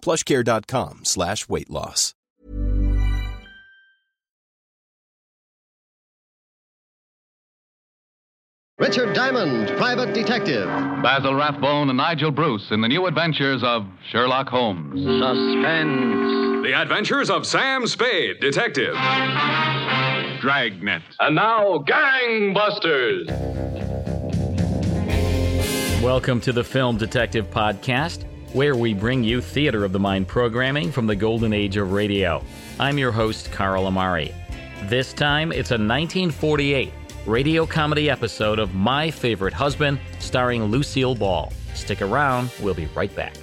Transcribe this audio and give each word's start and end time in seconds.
plushcare.com 0.00 1.04
slash 1.04 1.48
weight 1.48 1.70
loss. 1.70 2.14
Richard 8.78 9.12
Diamond, 9.12 9.76
Private 9.76 10.14
Detective. 10.14 10.66
Basil 11.02 11.34
Rathbone 11.34 11.88
and 11.90 11.96
Nigel 11.96 12.30
Bruce 12.30 12.70
in 12.70 12.80
the 12.80 12.86
new 12.86 13.06
adventures 13.06 13.60
of 13.64 13.84
Sherlock 14.10 14.48
Holmes. 14.48 15.00
Suspense. 15.00 16.62
The 16.64 16.74
Adventures 16.80 17.28
of 17.28 17.44
Sam 17.44 17.88
Spade, 17.88 18.38
Detective. 18.40 18.94
Dragnet. 20.40 21.02
And 21.18 21.34
now, 21.34 21.78
Gangbusters. 21.78 23.26
Welcome 26.00 26.40
to 26.42 26.52
the 26.52 26.62
Film 26.62 26.98
Detective 26.98 27.50
Podcast, 27.50 28.27
where 28.52 28.74
we 28.74 28.94
bring 28.94 29.22
you 29.22 29.40
theater 29.40 29.84
of 29.84 29.92
the 29.92 29.98
mind 29.98 30.26
programming 30.26 30.90
from 30.90 31.06
the 31.06 31.16
golden 31.16 31.52
age 31.52 31.76
of 31.76 31.92
radio. 31.92 32.42
I'm 32.80 32.96
your 32.98 33.12
host, 33.12 33.52
Carl 33.52 33.86
Amari. 33.86 34.34
This 34.84 35.12
time, 35.12 35.52
it's 35.52 35.70
a 35.70 35.74
1948 35.74 36.92
radio 37.26 37.66
comedy 37.66 38.08
episode 38.08 38.58
of 38.58 38.74
My 38.74 39.10
Favorite 39.10 39.52
Husband, 39.52 39.98
starring 40.18 40.64
Lucille 40.64 41.14
Ball. 41.14 41.52
Stick 41.74 42.00
around, 42.00 42.50
we'll 42.62 42.74
be 42.74 42.86
right 42.94 43.14
back. 43.14 43.34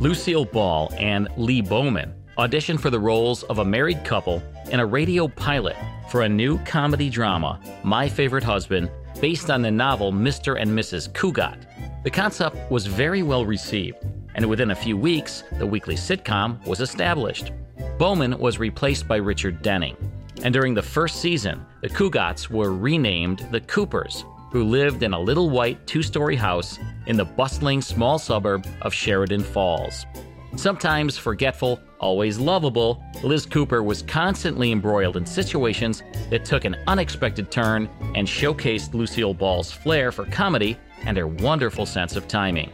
Lucille 0.00 0.44
Ball 0.44 0.92
and 0.98 1.28
Lee 1.36 1.60
Bowman 1.60 2.14
auditioned 2.38 2.80
for 2.80 2.90
the 2.90 2.98
roles 2.98 3.42
of 3.44 3.58
a 3.58 3.64
married 3.64 4.04
couple 4.04 4.42
in 4.70 4.80
a 4.80 4.86
radio 4.86 5.28
pilot 5.28 5.76
for 6.10 6.22
a 6.22 6.28
new 6.28 6.58
comedy 6.64 7.10
drama, 7.10 7.60
My 7.82 8.08
Favorite 8.08 8.44
Husband, 8.44 8.90
based 9.20 9.50
on 9.50 9.62
the 9.62 9.70
novel 9.70 10.12
Mr. 10.12 10.60
and 10.60 10.70
Mrs. 10.70 11.10
Cugat. 11.12 11.66
The 12.02 12.10
concept 12.10 12.56
was 12.70 12.86
very 12.86 13.22
well 13.22 13.46
received, 13.46 13.98
and 14.34 14.46
within 14.46 14.70
a 14.70 14.74
few 14.76 14.96
weeks, 14.96 15.44
the 15.58 15.66
weekly 15.66 15.94
sitcom 15.94 16.64
was 16.66 16.80
established. 16.80 17.52
Bowman 17.98 18.38
was 18.38 18.58
replaced 18.58 19.08
by 19.08 19.16
Richard 19.16 19.62
Denning, 19.62 19.96
and 20.42 20.52
during 20.52 20.74
the 20.74 20.82
first 20.82 21.20
season, 21.20 21.64
the 21.80 21.88
Cugats 21.88 22.50
were 22.50 22.72
renamed 22.72 23.46
the 23.50 23.60
Coopers, 23.60 24.24
who 24.50 24.64
lived 24.64 25.02
in 25.02 25.14
a 25.14 25.20
little 25.20 25.50
white 25.50 25.86
two 25.86 26.02
story 26.02 26.36
house 26.36 26.78
in 27.06 27.16
the 27.16 27.24
bustling 27.24 27.80
small 27.80 28.18
suburb 28.18 28.66
of 28.82 28.92
Sheridan 28.92 29.42
Falls. 29.42 30.06
Sometimes 30.56 31.18
forgetful, 31.18 31.80
always 31.98 32.38
lovable, 32.38 33.02
Liz 33.22 33.44
Cooper 33.44 33.82
was 33.82 34.02
constantly 34.02 34.70
embroiled 34.70 35.16
in 35.16 35.26
situations 35.26 36.02
that 36.30 36.44
took 36.44 36.64
an 36.64 36.76
unexpected 36.86 37.50
turn 37.50 37.88
and 38.14 38.26
showcased 38.26 38.94
Lucille 38.94 39.34
Ball's 39.34 39.72
flair 39.72 40.12
for 40.12 40.24
comedy 40.26 40.78
and 41.04 41.16
her 41.16 41.26
wonderful 41.26 41.86
sense 41.86 42.14
of 42.16 42.28
timing. 42.28 42.72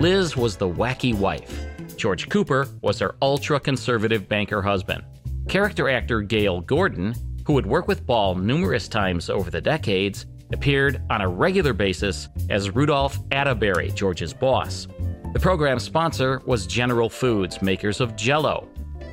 Liz 0.00 0.36
was 0.36 0.56
the 0.56 0.68
wacky 0.68 1.14
wife. 1.14 1.66
George 1.96 2.28
Cooper 2.28 2.66
was 2.80 2.98
her 3.00 3.16
ultra 3.20 3.60
conservative 3.60 4.28
banker 4.28 4.62
husband. 4.62 5.04
Character 5.48 5.88
actor 5.90 6.22
Gale 6.22 6.60
Gordon, 6.60 7.14
who 7.46 7.52
would 7.52 7.66
work 7.66 7.88
with 7.88 8.06
Ball 8.06 8.36
numerous 8.36 8.88
times 8.88 9.28
over 9.28 9.50
the 9.50 9.60
decades, 9.60 10.26
appeared 10.52 11.02
on 11.10 11.20
a 11.20 11.28
regular 11.28 11.72
basis 11.72 12.28
as 12.48 12.70
Rudolph 12.70 13.18
Atterbury, 13.32 13.90
George's 13.90 14.32
boss. 14.32 14.88
The 15.34 15.40
program's 15.40 15.82
sponsor 15.82 16.40
was 16.46 16.66
General 16.66 17.10
Foods, 17.10 17.60
makers 17.60 18.00
of 18.00 18.16
Jello. 18.16 18.66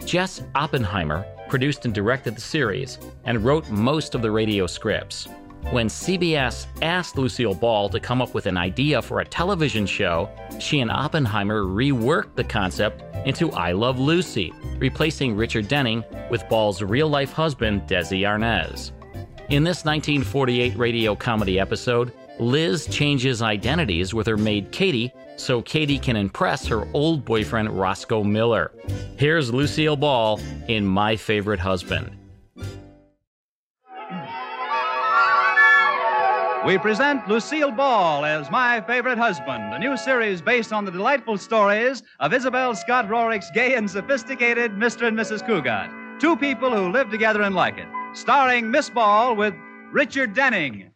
Jess 0.05 0.41
Oppenheimer 0.55 1.25
produced 1.49 1.83
and 1.83 1.93
directed 1.93 2.37
the 2.37 2.41
series 2.41 2.97
and 3.25 3.43
wrote 3.43 3.69
most 3.69 4.15
of 4.15 4.21
the 4.21 4.31
radio 4.31 4.65
scripts. 4.65 5.27
When 5.71 5.87
CBS 5.87 6.67
asked 6.81 7.17
Lucille 7.17 7.53
Ball 7.53 7.89
to 7.89 7.99
come 7.99 8.21
up 8.21 8.33
with 8.33 8.45
an 8.45 8.55
idea 8.55 9.01
for 9.01 9.19
a 9.19 9.25
television 9.25 9.85
show, 9.85 10.29
she 10.57 10.79
and 10.79 10.89
Oppenheimer 10.89 11.63
reworked 11.63 12.35
the 12.35 12.45
concept 12.45 13.03
into 13.27 13.51
I 13.51 13.73
Love 13.73 13.99
Lucy, 13.99 14.53
replacing 14.77 15.35
Richard 15.35 15.67
Denning 15.67 16.01
with 16.31 16.47
Ball's 16.47 16.81
real 16.81 17.09
life 17.09 17.33
husband, 17.33 17.81
Desi 17.89 18.21
Arnaz. 18.21 18.91
In 19.49 19.65
this 19.65 19.83
1948 19.83 20.77
radio 20.77 21.13
comedy 21.13 21.59
episode, 21.59 22.13
Liz 22.39 22.87
changes 22.87 23.41
identities 23.41 24.13
with 24.13 24.27
her 24.27 24.37
maid 24.37 24.71
Katie 24.71 25.11
so 25.37 25.61
Katie 25.61 25.99
can 25.99 26.15
impress 26.15 26.65
her 26.67 26.87
old 26.93 27.25
boyfriend 27.25 27.69
Roscoe 27.69 28.23
Miller. 28.23 28.71
Here's 29.17 29.53
Lucille 29.53 29.95
Ball 29.95 30.39
in 30.67 30.85
My 30.85 31.15
Favorite 31.15 31.59
Husband. 31.59 32.15
We 36.65 36.79
present 36.79 37.27
Lucille 37.27 37.69
Ball 37.69 38.25
as 38.25 38.49
My 38.49 38.81
Favorite 38.81 39.19
Husband, 39.19 39.71
a 39.75 39.77
new 39.77 39.95
series 39.95 40.41
based 40.41 40.73
on 40.73 40.83
the 40.83 40.89
delightful 40.89 41.37
stories 41.37 42.01
of 42.19 42.33
Isabel 42.33 42.73
Scott 42.73 43.07
Rorick's 43.07 43.51
gay 43.51 43.75
and 43.75 43.87
sophisticated 43.89 44.71
Mr. 44.71 45.07
and 45.07 45.15
Mrs. 45.15 45.45
Cugat, 45.45 46.19
two 46.19 46.35
people 46.35 46.75
who 46.75 46.91
live 46.91 47.11
together 47.11 47.43
and 47.43 47.53
like 47.53 47.77
it, 47.77 47.87
starring 48.13 48.71
Miss 48.71 48.89
Ball 48.89 49.35
with 49.35 49.53
Richard 49.91 50.33
Denning. 50.33 50.89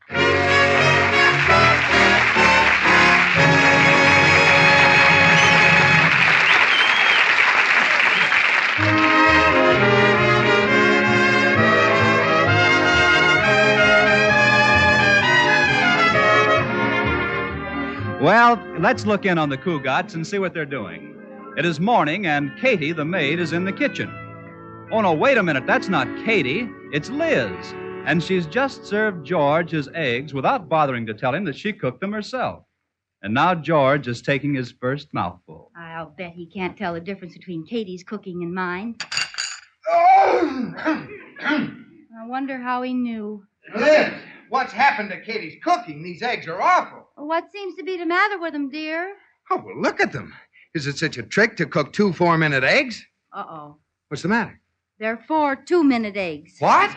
Well, 18.21 18.61
let's 18.77 19.05
look 19.05 19.25
in 19.25 19.37
on 19.37 19.47
the 19.47 19.57
Cugats 19.57 20.13
and 20.13 20.27
see 20.27 20.39
what 20.39 20.53
they're 20.53 20.65
doing. 20.65 21.15
It 21.55 21.65
is 21.65 21.79
morning, 21.79 22.27
and 22.27 22.51
Katie, 22.59 22.91
the 22.91 23.05
maid, 23.05 23.39
is 23.39 23.53
in 23.53 23.63
the 23.63 23.71
kitchen. 23.71 24.13
Oh, 24.91 24.99
no, 24.99 25.13
wait 25.13 25.37
a 25.37 25.43
minute. 25.43 25.65
That's 25.65 25.87
not 25.87 26.05
Katie. 26.25 26.69
It's 26.91 27.09
Liz. 27.09 27.73
And 28.05 28.21
she's 28.21 28.45
just 28.45 28.85
served 28.85 29.25
George 29.25 29.71
his 29.71 29.87
eggs 29.93 30.33
without 30.33 30.67
bothering 30.67 31.05
to 31.05 31.13
tell 31.13 31.33
him 31.33 31.45
that 31.45 31.55
she 31.55 31.71
cooked 31.71 32.01
them 32.01 32.11
herself. 32.11 32.65
And 33.21 33.33
now 33.33 33.55
George 33.55 34.09
is 34.09 34.21
taking 34.21 34.53
his 34.53 34.73
first 34.73 35.13
mouthful. 35.13 35.71
I'll 35.77 36.09
bet 36.09 36.33
he 36.33 36.45
can't 36.45 36.75
tell 36.77 36.95
the 36.95 36.99
difference 36.99 37.37
between 37.37 37.65
Katie's 37.65 38.03
cooking 38.03 38.43
and 38.43 38.53
mine. 38.53 38.95
I 39.89 41.77
wonder 42.25 42.57
how 42.57 42.81
he 42.81 42.93
knew. 42.93 43.45
Liz, 43.73 44.11
what's 44.49 44.73
happened 44.73 45.09
to 45.11 45.21
Katie's 45.21 45.63
cooking? 45.63 46.03
These 46.03 46.21
eggs 46.21 46.47
are 46.47 46.61
awful. 46.61 47.08
What 47.19 47.51
seems 47.51 47.75
to 47.75 47.83
be 47.83 47.97
the 47.97 48.05
matter 48.05 48.39
with 48.39 48.53
them, 48.53 48.69
dear? 48.69 49.13
Oh, 49.51 49.61
well, 49.63 49.79
look 49.81 49.99
at 49.99 50.11
them. 50.13 50.33
Is 50.73 50.87
it 50.87 50.97
such 50.97 51.17
a 51.17 51.23
trick 51.23 51.57
to 51.57 51.65
cook 51.65 51.91
two 51.91 52.13
four 52.13 52.37
minute 52.37 52.63
eggs? 52.63 53.05
Uh 53.33 53.43
oh. 53.47 53.75
What's 54.07 54.23
the 54.23 54.29
matter? 54.29 54.59
They're 54.99 55.23
four 55.27 55.55
two 55.55 55.83
minute 55.83 56.15
eggs. 56.15 56.55
What? 56.59 56.95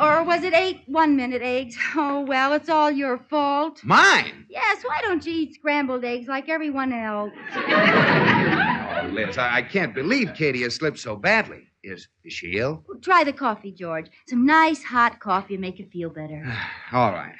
Or 0.00 0.22
was 0.24 0.42
it 0.42 0.52
eight 0.54 0.82
one 0.86 1.16
minute 1.16 1.42
eggs? 1.42 1.76
Oh, 1.96 2.20
well, 2.20 2.52
it's 2.52 2.68
all 2.68 2.90
your 2.90 3.18
fault. 3.30 3.80
Mine? 3.84 4.46
Yes, 4.48 4.82
why 4.84 5.00
don't 5.02 5.24
you 5.24 5.32
eat 5.32 5.54
scrambled 5.54 6.04
eggs 6.04 6.28
like 6.28 6.48
everyone 6.48 6.92
else? 6.92 7.32
Oh, 7.54 9.08
Liz, 9.12 9.38
I, 9.38 9.56
I 9.58 9.62
can't 9.62 9.94
believe 9.94 10.34
Katie 10.34 10.62
has 10.62 10.74
slipped 10.76 10.98
so 10.98 11.16
badly. 11.16 11.64
Is, 11.82 12.08
is 12.24 12.32
she 12.32 12.58
ill? 12.58 12.84
Try 13.02 13.24
the 13.24 13.32
coffee, 13.32 13.72
George. 13.72 14.06
Some 14.28 14.46
nice 14.46 14.82
hot 14.82 15.18
coffee 15.20 15.54
will 15.54 15.60
make 15.62 15.78
you 15.78 15.86
feel 15.86 16.10
better. 16.10 16.44
All 16.92 17.12
right. 17.12 17.34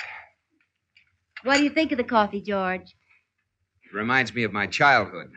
What 1.45 1.59
do 1.59 1.65
you 1.65 1.71
think 1.71 1.93
of 1.93 1.99
the 1.99 2.05
coffee, 2.05 2.41
George? 2.41 2.95
It 3.85 3.95
reminds 3.95 4.35
me 4.35 4.45
of 4.45 4.53
my 4.53 4.67
childhood. 4.67 5.31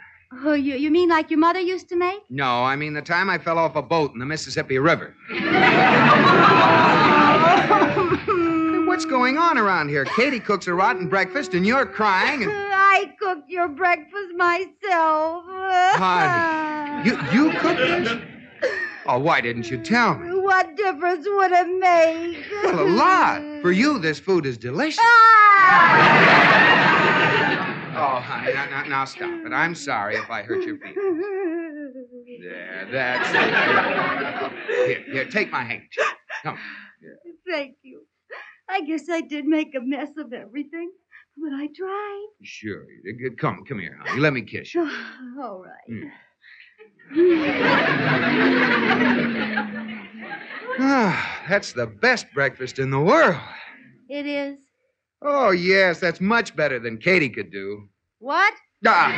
Oh, 0.44 0.54
you, 0.54 0.76
you 0.76 0.92
mean 0.92 1.10
like 1.10 1.30
your 1.30 1.40
mother 1.40 1.60
used 1.60 1.88
to 1.90 1.96
make? 1.96 2.20
No, 2.30 2.64
I 2.64 2.76
mean 2.76 2.94
the 2.94 3.02
time 3.02 3.30
I 3.30 3.38
fell 3.38 3.58
off 3.58 3.76
a 3.76 3.82
boat 3.82 4.12
in 4.14 4.20
the 4.20 4.26
Mississippi 4.26 4.80
River. 4.80 5.16
What's 8.88 9.06
going 9.06 9.38
on 9.38 9.58
around 9.58 9.90
here? 9.90 10.06
Katie 10.06 10.40
cooks 10.40 10.68
a 10.68 10.74
rotten 10.74 11.10
breakfast 11.10 11.54
and 11.54 11.66
you're 11.66 11.86
crying 11.86 12.44
and. 12.44 12.52
I 12.96 13.14
cooked 13.20 13.50
your 13.50 13.68
breakfast 13.68 14.34
myself. 14.38 15.44
Honey, 15.98 17.10
you, 17.10 17.18
you 17.34 17.52
cooked 17.60 17.78
this? 17.78 18.18
Oh, 19.08 19.20
why 19.20 19.40
didn't 19.40 19.70
you 19.70 19.78
tell 19.84 20.18
me? 20.18 20.35
What 20.56 20.78
difference 20.78 21.28
would 21.28 21.52
it 21.52 21.68
make? 21.68 22.46
Well, 22.64 22.80
a 22.80 22.88
lot. 22.88 23.42
For 23.62 23.74
you, 23.74 24.00
this 24.00 24.20
food 24.22 24.46
is 24.46 24.58
delicious. 24.58 25.04
Ah! 25.04 25.82
Oh, 27.98 28.20
honey, 28.20 28.54
now, 28.54 28.66
now, 28.70 28.84
now 28.84 29.06
stop 29.06 29.46
it. 29.46 29.54
I'm 29.54 29.74
sorry 29.74 30.16
if 30.18 30.30
I 30.30 30.44
hurt 30.44 30.66
your 30.66 30.78
feelings. 30.78 31.24
There, 32.42 32.88
that's 32.92 33.30
it. 33.30 34.88
Here, 34.90 35.04
here, 35.14 35.26
take 35.26 35.50
my 35.50 35.64
handkerchief. 35.64 36.04
Come. 36.44 36.58
Thank 37.50 37.78
you. 37.84 38.06
I 38.68 38.82
guess 38.82 39.08
I 39.10 39.22
did 39.22 39.46
make 39.46 39.74
a 39.76 39.80
mess 39.80 40.10
of 40.18 40.34
everything, 40.34 40.92
but 41.38 41.54
I 41.54 41.68
tried. 41.68 42.28
Sure. 42.44 42.86
you 43.06 43.18
did. 43.18 43.38
Come, 43.38 43.64
come 43.66 43.80
here, 43.80 43.98
honey. 44.06 44.20
Let 44.20 44.34
me 44.34 44.42
kiss 44.42 44.74
you. 44.76 44.82
All 45.42 45.64
right. 45.64 46.12
Ah, 50.80 51.44
that's 51.48 51.74
the 51.74 51.88
best 51.88 52.28
breakfast 52.34 52.80
in 52.80 52.90
the 52.90 53.00
world. 53.00 53.40
It 54.10 54.26
is. 54.26 54.58
Oh, 55.22 55.52
yes, 55.52 56.00
that's 56.00 56.20
much 56.20 56.56
better 56.56 56.80
than 56.80 56.98
Katie 56.98 57.30
could 57.30 57.52
do. 57.52 57.88
What? 58.20 58.54
Ah, 58.86 59.12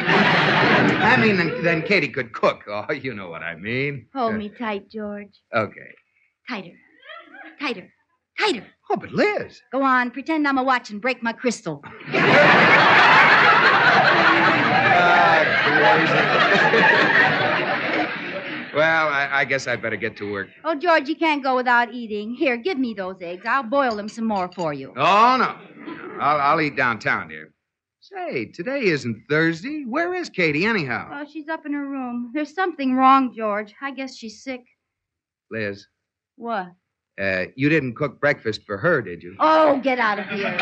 I 1.04 1.18
mean, 1.18 1.36
than, 1.36 1.64
than 1.64 1.82
Katie 1.82 2.10
could 2.10 2.32
cook. 2.32 2.64
Oh, 2.68 2.92
you 2.94 3.14
know 3.14 3.30
what 3.30 3.44
I 3.44 3.56
mean. 3.56 4.08
Hold 4.14 4.36
me 4.36 4.50
tight, 4.50 4.90
George. 4.90 5.42
Okay. 5.54 5.92
Tighter. 6.48 6.76
Tighter. 7.60 7.92
Tighter. 8.40 8.68
Oh, 8.90 8.96
but 8.96 9.12
Liz. 9.12 9.62
Go 9.72 9.82
on, 9.82 10.12
pretend 10.12 10.48
I'm 10.48 10.58
a 10.58 10.64
watch 10.64 10.92
and 10.92 11.02
break 11.02 11.24
my 11.24 11.34
crystal. 11.34 11.84
Well, 18.78 19.08
I, 19.08 19.28
I 19.42 19.46
guess 19.46 19.66
I'd 19.68 19.82
better 19.82 19.96
get 19.96 20.16
to 20.18 20.32
work. 20.32 20.50
Oh, 20.64 20.76
George, 20.76 21.10
you 21.10 21.16
can't 21.16 21.42
go 21.42 21.56
without 21.56 21.92
eating. 21.92 22.36
Here, 22.36 22.58
give 22.58 22.78
me 22.78 22.94
those 22.94 23.16
eggs. 23.22 23.44
I'll 23.44 23.64
boil 23.64 23.96
them 23.96 24.08
some 24.08 24.26
more 24.28 24.52
for 24.54 24.72
you. 24.72 24.94
Oh, 24.96 25.36
no. 25.40 25.58
I'll, 26.22 26.40
I'll 26.40 26.62
eat 26.62 26.76
downtown, 26.76 27.28
dear. 27.30 27.54
Say, 28.02 28.46
today 28.46 28.82
isn't 28.84 29.24
Thursday. 29.30 29.84
Where 29.88 30.14
is 30.14 30.30
Katie, 30.30 30.66
anyhow? 30.68 31.10
Oh, 31.12 31.26
she's 31.28 31.50
up 31.50 31.66
in 31.66 31.74
her 31.74 31.88
room. 31.88 32.30
There's 32.36 32.54
something 32.54 32.94
wrong, 32.94 33.34
George. 33.36 33.74
I 33.82 33.90
guess 33.90 34.16
she's 34.16 34.44
sick. 34.44 34.62
Liz, 35.50 35.88
What? 36.36 36.68
uh, 37.20 37.46
you 37.56 37.70
didn't 37.70 37.96
cook 37.96 38.22
breakfast 38.22 38.62
for 38.68 38.78
her, 38.78 39.02
did 39.02 39.24
you? 39.24 39.36
Oh, 39.40 39.80
get 39.80 39.98
out 39.98 40.20
of 40.20 40.28
here. 40.28 40.56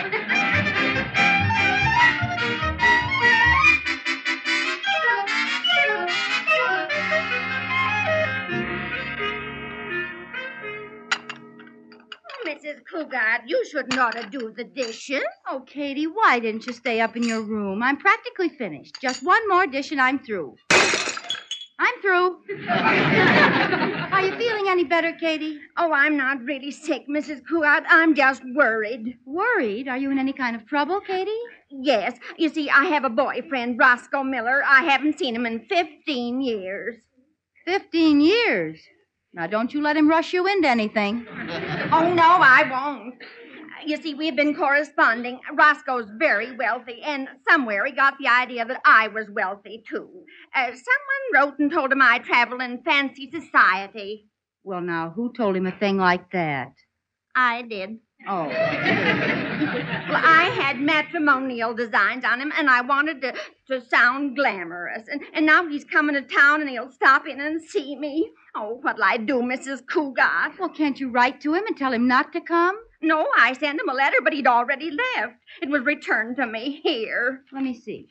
Mrs. 12.55 12.83
Cugat, 12.89 13.41
you 13.47 13.65
shouldn't 13.65 13.97
ought 13.97 14.15
to 14.15 14.27
do 14.29 14.53
the 14.55 14.63
dishes. 14.63 15.23
Oh, 15.49 15.61
Katie, 15.67 16.07
why 16.07 16.39
didn't 16.39 16.65
you 16.65 16.71
stay 16.71 17.01
up 17.01 17.17
in 17.17 17.23
your 17.23 17.41
room? 17.41 17.83
I'm 17.83 17.97
practically 17.97 18.47
finished. 18.47 18.95
Just 19.01 19.25
one 19.25 19.47
more 19.49 19.67
dish 19.67 19.91
and 19.91 19.99
I'm 19.99 20.19
through. 20.19 20.55
I'm 20.71 22.01
through. 22.01 22.37
Are 22.69 24.23
you 24.23 24.37
feeling 24.37 24.67
any 24.69 24.85
better, 24.85 25.11
Katie? 25.11 25.59
Oh, 25.75 25.91
I'm 25.91 26.15
not 26.15 26.41
really 26.43 26.71
sick, 26.71 27.03
Mrs. 27.09 27.41
Cugat. 27.51 27.83
I'm 27.89 28.15
just 28.15 28.41
worried. 28.53 29.17
Worried? 29.25 29.89
Are 29.89 29.97
you 29.97 30.09
in 30.09 30.17
any 30.17 30.31
kind 30.31 30.55
of 30.55 30.65
trouble, 30.65 31.01
Katie? 31.01 31.31
Yes. 31.69 32.17
You 32.37 32.47
see, 32.47 32.69
I 32.69 32.85
have 32.85 33.03
a 33.03 33.09
boyfriend, 33.09 33.77
Roscoe 33.77 34.23
Miller. 34.23 34.63
I 34.65 34.83
haven't 34.85 35.19
seen 35.19 35.35
him 35.35 35.45
in 35.45 35.65
15 35.65 36.39
years. 36.39 36.95
Fifteen 37.65 38.21
years. 38.21 38.79
Now, 39.35 39.47
don't 39.47 39.73
you 39.73 39.81
let 39.81 39.97
him 39.97 40.09
rush 40.09 40.31
you 40.33 40.47
into 40.47 40.67
anything. 40.67 41.27
Oh, 41.91 42.11
no, 42.13 42.23
I 42.23 42.63
won't. 42.69 43.15
You 43.85 43.97
see, 44.01 44.15
we've 44.15 44.35
been 44.35 44.55
corresponding. 44.55 45.39
Roscoe's 45.53 46.09
very 46.17 46.55
wealthy, 46.55 47.01
and 47.03 47.27
somewhere 47.47 47.85
he 47.85 47.91
got 47.91 48.17
the 48.17 48.27
idea 48.27 48.65
that 48.65 48.81
I 48.83 49.07
was 49.09 49.29
wealthy, 49.29 49.83
too. 49.87 50.09
Uh, 50.53 50.65
someone 50.65 51.23
wrote 51.33 51.59
and 51.59 51.71
told 51.71 51.91
him 51.91 52.01
I 52.01 52.19
travel 52.19 52.59
in 52.59 52.81
fancy 52.83 53.29
society. 53.29 54.27
Well, 54.63 54.81
now, 54.81 55.11
who 55.15 55.31
told 55.31 55.55
him 55.55 55.67
a 55.67 55.77
thing 55.77 55.97
like 55.97 56.31
that? 56.31 56.71
I 57.35 57.61
did. 57.61 57.99
Oh. 58.27 58.51
Well, 60.07 60.21
I 60.23 60.43
had 60.55 60.79
matrimonial 60.79 61.73
designs 61.73 62.23
on 62.25 62.39
him, 62.39 62.51
and 62.57 62.69
I 62.69 62.81
wanted 62.81 63.21
to, 63.21 63.33
to 63.69 63.81
sound 63.87 64.35
glamorous. 64.35 65.07
And, 65.07 65.21
and 65.33 65.45
now 65.45 65.67
he's 65.67 65.83
coming 65.83 66.15
to 66.15 66.21
town, 66.21 66.61
and 66.61 66.69
he'll 66.69 66.91
stop 66.91 67.25
in 67.27 67.39
and 67.41 67.61
see 67.63 67.95
me. 67.95 68.29
Oh, 68.55 68.79
what'll 68.81 69.03
I 69.03 69.17
do, 69.17 69.41
Mrs. 69.41 69.83
Cugat? 69.85 70.59
Well, 70.59 70.69
can't 70.69 70.99
you 70.99 71.09
write 71.09 71.41
to 71.41 71.55
him 71.55 71.63
and 71.67 71.75
tell 71.75 71.91
him 71.91 72.07
not 72.07 72.33
to 72.33 72.41
come? 72.41 72.75
No, 73.01 73.27
I 73.37 73.53
sent 73.53 73.79
him 73.79 73.89
a 73.89 73.93
letter, 73.93 74.17
but 74.23 74.33
he'd 74.33 74.47
already 74.47 74.91
left. 74.91 75.37
It 75.61 75.69
was 75.69 75.83
returned 75.83 76.35
to 76.35 76.45
me 76.45 76.81
here. 76.83 77.41
Let 77.51 77.63
me 77.63 77.73
see. 77.73 78.07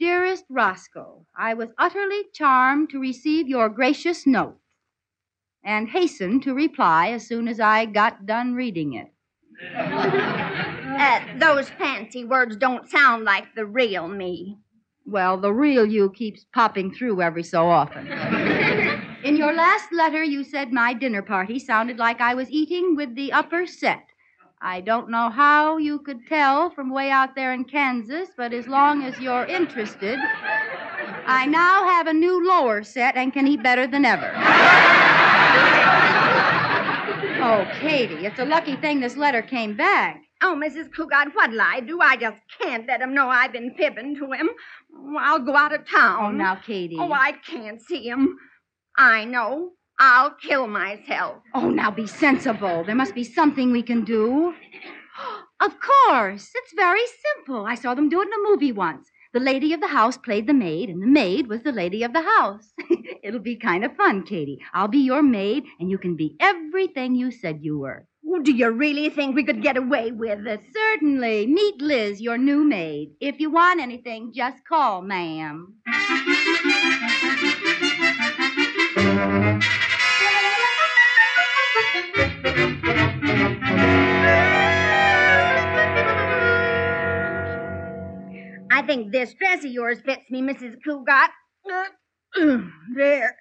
Dearest 0.00 0.44
Roscoe, 0.48 1.26
I 1.36 1.54
was 1.54 1.68
utterly 1.76 2.22
charmed 2.32 2.90
to 2.90 3.00
receive 3.00 3.48
your 3.48 3.68
gracious 3.68 4.26
note 4.26 4.58
and 5.64 5.88
hastened 5.88 6.42
to 6.44 6.54
reply 6.54 7.08
as 7.10 7.26
soon 7.26 7.48
as 7.48 7.60
I 7.60 7.86
got 7.86 8.26
done 8.26 8.54
reading 8.54 8.94
it. 8.94 9.12
Uh, 10.98 11.20
those 11.36 11.68
fancy 11.70 12.24
words 12.24 12.56
don't 12.56 12.90
sound 12.90 13.22
like 13.22 13.54
the 13.54 13.64
real 13.64 14.08
me. 14.08 14.58
Well, 15.06 15.38
the 15.38 15.52
real 15.52 15.86
you 15.86 16.10
keeps 16.10 16.44
popping 16.52 16.92
through 16.92 17.22
every 17.22 17.44
so 17.44 17.68
often. 17.68 18.08
In 19.24 19.36
your 19.36 19.52
last 19.52 19.92
letter, 19.92 20.24
you 20.24 20.42
said 20.42 20.72
my 20.72 20.92
dinner 20.92 21.22
party 21.22 21.60
sounded 21.60 21.98
like 21.98 22.20
I 22.20 22.34
was 22.34 22.50
eating 22.50 22.96
with 22.96 23.14
the 23.14 23.32
upper 23.32 23.64
set. 23.64 24.06
I 24.60 24.80
don't 24.80 25.08
know 25.08 25.30
how 25.30 25.76
you 25.78 26.00
could 26.00 26.26
tell 26.26 26.70
from 26.70 26.90
way 26.90 27.10
out 27.10 27.36
there 27.36 27.52
in 27.52 27.64
Kansas, 27.64 28.30
but 28.36 28.52
as 28.52 28.66
long 28.66 29.04
as 29.04 29.18
you're 29.20 29.46
interested, 29.46 30.18
I 31.26 31.46
now 31.46 31.88
have 31.88 32.08
a 32.08 32.12
new 32.12 32.44
lower 32.46 32.82
set 32.82 33.16
and 33.16 33.32
can 33.32 33.46
eat 33.46 33.62
better 33.62 33.86
than 33.86 34.04
ever. 34.04 34.32
Oh, 37.40 37.70
Katie, 37.80 38.26
it's 38.26 38.38
a 38.40 38.44
lucky 38.44 38.74
thing 38.76 38.98
this 38.98 39.16
letter 39.16 39.42
came 39.42 39.76
back. 39.76 40.22
Oh, 40.42 40.60
Mrs. 40.60 40.90
Cugat, 40.90 41.34
what'll 41.34 41.60
I 41.60 41.78
do? 41.80 42.00
I 42.00 42.16
just 42.16 42.38
can't 42.60 42.86
let 42.86 43.00
him 43.00 43.14
know 43.14 43.28
I've 43.28 43.52
been 43.52 43.74
fibbing 43.74 44.16
to 44.16 44.32
him. 44.32 44.50
I'll 45.18 45.38
go 45.38 45.56
out 45.56 45.72
of 45.72 45.88
town. 45.88 46.24
Oh, 46.24 46.30
now, 46.30 46.56
Katie. 46.56 46.96
Oh, 46.98 47.12
I 47.12 47.32
can't 47.32 47.80
see 47.80 48.08
him. 48.08 48.36
I 48.96 49.24
know. 49.24 49.70
I'll 50.00 50.32
kill 50.32 50.66
myself. 50.66 51.42
Oh, 51.54 51.70
now 51.70 51.92
be 51.92 52.06
sensible. 52.08 52.82
There 52.84 52.94
must 52.96 53.14
be 53.14 53.24
something 53.24 53.70
we 53.72 53.82
can 53.82 54.04
do. 54.04 54.54
Of 55.60 55.74
course. 55.80 56.52
It's 56.54 56.72
very 56.76 57.02
simple. 57.34 57.66
I 57.66 57.74
saw 57.74 57.92
them 57.92 58.08
do 58.08 58.20
it 58.22 58.28
in 58.28 58.32
a 58.32 58.48
movie 58.48 58.70
once. 58.70 59.10
The 59.34 59.40
lady 59.40 59.74
of 59.74 59.80
the 59.82 59.88
house 59.88 60.16
played 60.16 60.46
the 60.46 60.54
maid, 60.54 60.88
and 60.88 61.02
the 61.02 61.06
maid 61.06 61.48
was 61.48 61.62
the 61.62 61.72
lady 61.72 62.02
of 62.02 62.14
the 62.14 62.22
house. 62.22 62.72
It'll 63.22 63.40
be 63.40 63.56
kind 63.56 63.84
of 63.84 63.94
fun, 63.94 64.22
Katie. 64.22 64.58
I'll 64.72 64.88
be 64.88 65.00
your 65.00 65.22
maid, 65.22 65.64
and 65.78 65.90
you 65.90 65.98
can 65.98 66.16
be 66.16 66.34
everything 66.40 67.14
you 67.14 67.30
said 67.30 67.58
you 67.60 67.78
were. 67.78 68.06
Oh, 68.26 68.40
do 68.40 68.52
you 68.52 68.70
really 68.70 69.10
think 69.10 69.34
we 69.34 69.44
could 69.44 69.62
get 69.62 69.76
away 69.76 70.12
with 70.12 70.46
it? 70.46 70.60
Certainly. 70.72 71.46
Meet 71.46 71.82
Liz, 71.82 72.22
your 72.22 72.38
new 72.38 72.64
maid. 72.64 73.10
If 73.20 73.38
you 73.38 73.50
want 73.50 73.80
anything, 73.80 74.32
just 74.34 74.64
call, 74.64 75.02
ma'am. 75.02 75.74
Think 88.88 89.12
this 89.12 89.34
dress 89.34 89.66
of 89.66 89.70
yours 89.70 90.00
fits 90.00 90.24
me, 90.30 90.40
Mrs. 90.40 90.76
Cugat. 90.86 91.28
There. 92.96 93.36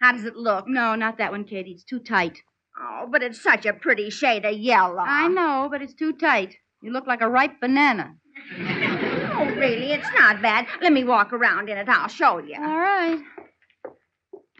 How 0.00 0.10
does 0.10 0.24
it 0.24 0.34
look? 0.34 0.64
No, 0.66 0.96
not 0.96 1.18
that 1.18 1.30
one, 1.30 1.44
Katie. 1.44 1.70
It's 1.70 1.84
too 1.84 2.00
tight. 2.00 2.38
Oh, 2.76 3.06
but 3.08 3.22
it's 3.22 3.40
such 3.40 3.66
a 3.66 3.72
pretty 3.72 4.10
shade 4.10 4.44
of 4.44 4.54
yellow. 4.58 4.98
I 4.98 5.28
know, 5.28 5.68
but 5.70 5.80
it's 5.80 5.94
too 5.94 6.14
tight. 6.14 6.56
You 6.82 6.90
look 6.90 7.06
like 7.06 7.20
a 7.20 7.28
ripe 7.30 7.60
banana. 7.60 8.16
Oh, 9.32 9.46
really? 9.46 9.92
It's 9.92 10.08
not 10.18 10.42
bad. 10.42 10.66
Let 10.82 10.92
me 10.92 11.02
walk 11.02 11.32
around 11.32 11.70
in 11.70 11.78
it. 11.78 11.88
I'll 11.88 12.08
show 12.08 12.38
you. 12.38 12.56
All 12.56 12.76
right. 12.76 13.20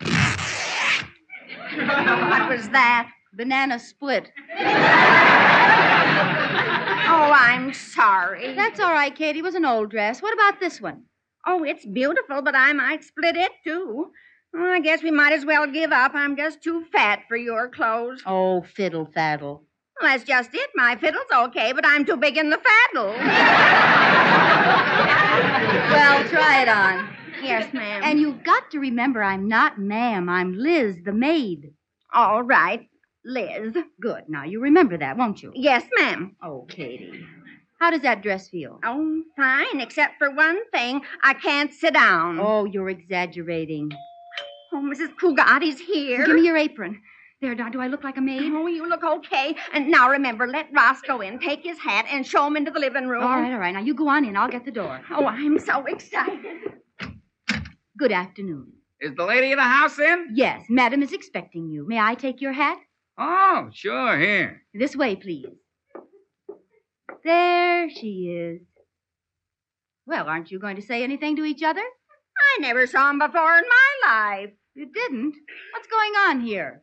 What 2.31 2.49
was 2.49 2.69
that? 2.71 3.11
Banana 3.35 3.79
split. 3.79 4.31
Oh, 7.11 7.33
I'm 7.35 7.73
sorry. 7.75 8.55
That's 8.55 8.81
all 8.81 8.93
right, 8.93 9.15
Katie. 9.15 9.41
It 9.41 9.43
was 9.43 9.55
an 9.55 9.65
old 9.65 9.91
dress. 9.91 10.23
What 10.23 10.35
about 10.35 10.61
this 10.61 10.81
one? 10.81 11.05
Oh, 11.47 11.65
it's 11.65 11.85
beautiful, 11.87 12.43
but 12.43 12.55
I 12.55 12.73
might 12.73 13.03
split 13.05 13.37
it, 13.37 13.53
too. 13.65 14.11
Well, 14.53 14.73
I 14.73 14.81
guess 14.81 15.03
we 15.03 15.11
might 15.11 15.33
as 15.33 15.45
well 15.45 15.67
give 15.67 15.93
up. 15.93 16.13
I'm 16.15 16.37
just 16.37 16.63
too 16.63 16.85
fat 16.93 17.21
for 17.29 17.37
your 17.37 17.69
clothes. 17.69 18.23
Oh, 18.27 18.63
fiddle 18.63 19.07
faddle. 19.07 19.63
Well, 20.01 20.11
that's 20.11 20.25
just 20.25 20.51
it. 20.55 20.71
My 20.75 20.97
fiddle's 20.97 21.31
okay, 21.33 21.73
but 21.73 21.87
I'm 21.87 22.05
too 22.05 22.17
big 22.17 22.37
in 22.37 22.51
the 22.51 22.57
faddle. 22.57 23.09
well, 25.93 26.29
try 26.29 26.63
it 26.63 26.69
on. 26.69 27.09
Yes, 27.43 27.73
ma'am. 27.73 28.03
And 28.05 28.21
you've 28.21 28.43
got 28.43 28.71
to 28.73 28.79
remember 28.79 29.23
I'm 29.23 29.47
not 29.49 29.79
ma'am. 29.79 30.29
I'm 30.29 30.53
Liz, 30.57 30.97
the 31.05 31.13
maid. 31.13 31.73
All 32.13 32.43
right, 32.43 32.89
Liz. 33.25 33.77
Good. 34.01 34.25
Now 34.29 34.45
you 34.45 34.61
remember 34.61 34.97
that, 34.97 35.17
won't 35.17 35.43
you? 35.43 35.53
Yes, 35.55 35.85
ma'am. 35.99 36.37
Oh, 36.43 36.67
Katie. 36.69 37.25
How 37.81 37.91
does 37.91 38.03
that 38.03 38.23
dress 38.23 38.49
feel? 38.49 38.79
Oh, 38.85 39.23
fine, 39.37 39.81
except 39.81 40.19
for 40.19 40.31
one 40.31 40.59
thing. 40.71 41.01
I 41.23 41.35
can't 41.35 41.73
sit 41.73 41.95
down. 41.95 42.39
Oh, 42.39 42.67
you're 42.67 42.91
exaggerating. 42.91 43.91
Oh, 44.73 44.83
Mrs. 44.83 45.15
Kugati's 45.17 45.81
here. 45.81 46.27
Give 46.27 46.37
me 46.37 46.45
your 46.45 46.57
apron. 46.57 47.01
There, 47.41 47.55
now, 47.55 47.71
do 47.71 47.81
I 47.81 47.87
look 47.87 48.05
like 48.05 48.19
a 48.19 48.21
maid? 48.21 48.53
Oh, 48.53 48.67
you 48.67 48.87
look 48.87 49.03
okay. 49.03 49.57
And 49.73 49.89
now 49.91 50.11
remember, 50.11 50.47
let 50.47 50.69
Roscoe 50.75 51.21
in, 51.23 51.39
take 51.39 51.63
his 51.65 51.79
hat, 51.79 52.05
and 52.11 52.27
show 52.27 52.47
him 52.47 52.57
into 52.57 52.71
the 52.71 52.79
living 52.79 53.07
room. 53.07 53.23
All 53.23 53.41
right, 53.41 53.51
all 53.51 53.59
right. 53.59 53.73
Now 53.73 53.81
you 53.81 53.95
go 53.95 54.09
on 54.09 54.27
in. 54.27 54.37
I'll 54.37 54.51
get 54.51 54.67
the 54.67 54.71
door. 54.71 55.01
Oh, 55.11 55.25
I'm 55.25 55.59
so 55.59 55.87
excited. 55.87 56.75
Good 57.97 58.13
afternoon. 58.13 58.73
Is 59.01 59.15
the 59.17 59.25
lady 59.25 59.53
of 59.53 59.57
the 59.57 59.63
house 59.63 59.99
in? 59.99 60.29
Yes, 60.35 60.65
Madam 60.69 61.03
is 61.03 61.15
expecting 61.15 61.71
you. 61.71 61.87
May 61.89 61.99
I 61.99 62.15
take 62.15 62.43
your 62.43 62.53
hat? 62.53 62.77
Oh, 63.23 63.69
sure, 63.71 64.19
here. 64.19 64.63
This 64.73 64.97
way, 64.97 65.15
please. 65.15 65.45
There 67.23 67.91
she 67.91 68.31
is. 68.31 68.63
Well, 70.07 70.27
aren't 70.27 70.51
you 70.51 70.59
going 70.59 70.77
to 70.77 70.83
say 70.83 71.05
anything 71.05 71.37
to 71.37 71.45
each 71.45 71.63
other? 71.63 71.83
I 71.83 72.61
never 72.61 72.87
saw 72.87 73.11
him 73.11 73.19
before 73.19 73.59
in 73.59 73.65
my 73.69 74.09
life. 74.09 74.51
You 74.75 74.91
didn't? 74.91 75.35
What's 75.75 75.87
going 75.89 76.13
on 76.29 76.41
here? 76.41 76.83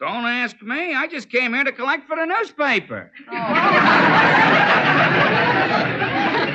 Don't 0.00 0.26
ask 0.26 0.60
me. 0.60 0.92
I 0.92 1.06
just 1.06 1.30
came 1.30 1.54
here 1.54 1.62
to 1.62 1.70
collect 1.70 2.08
for 2.08 2.16
the 2.16 2.26
newspaper. 2.26 3.12
Oh. 3.30 3.54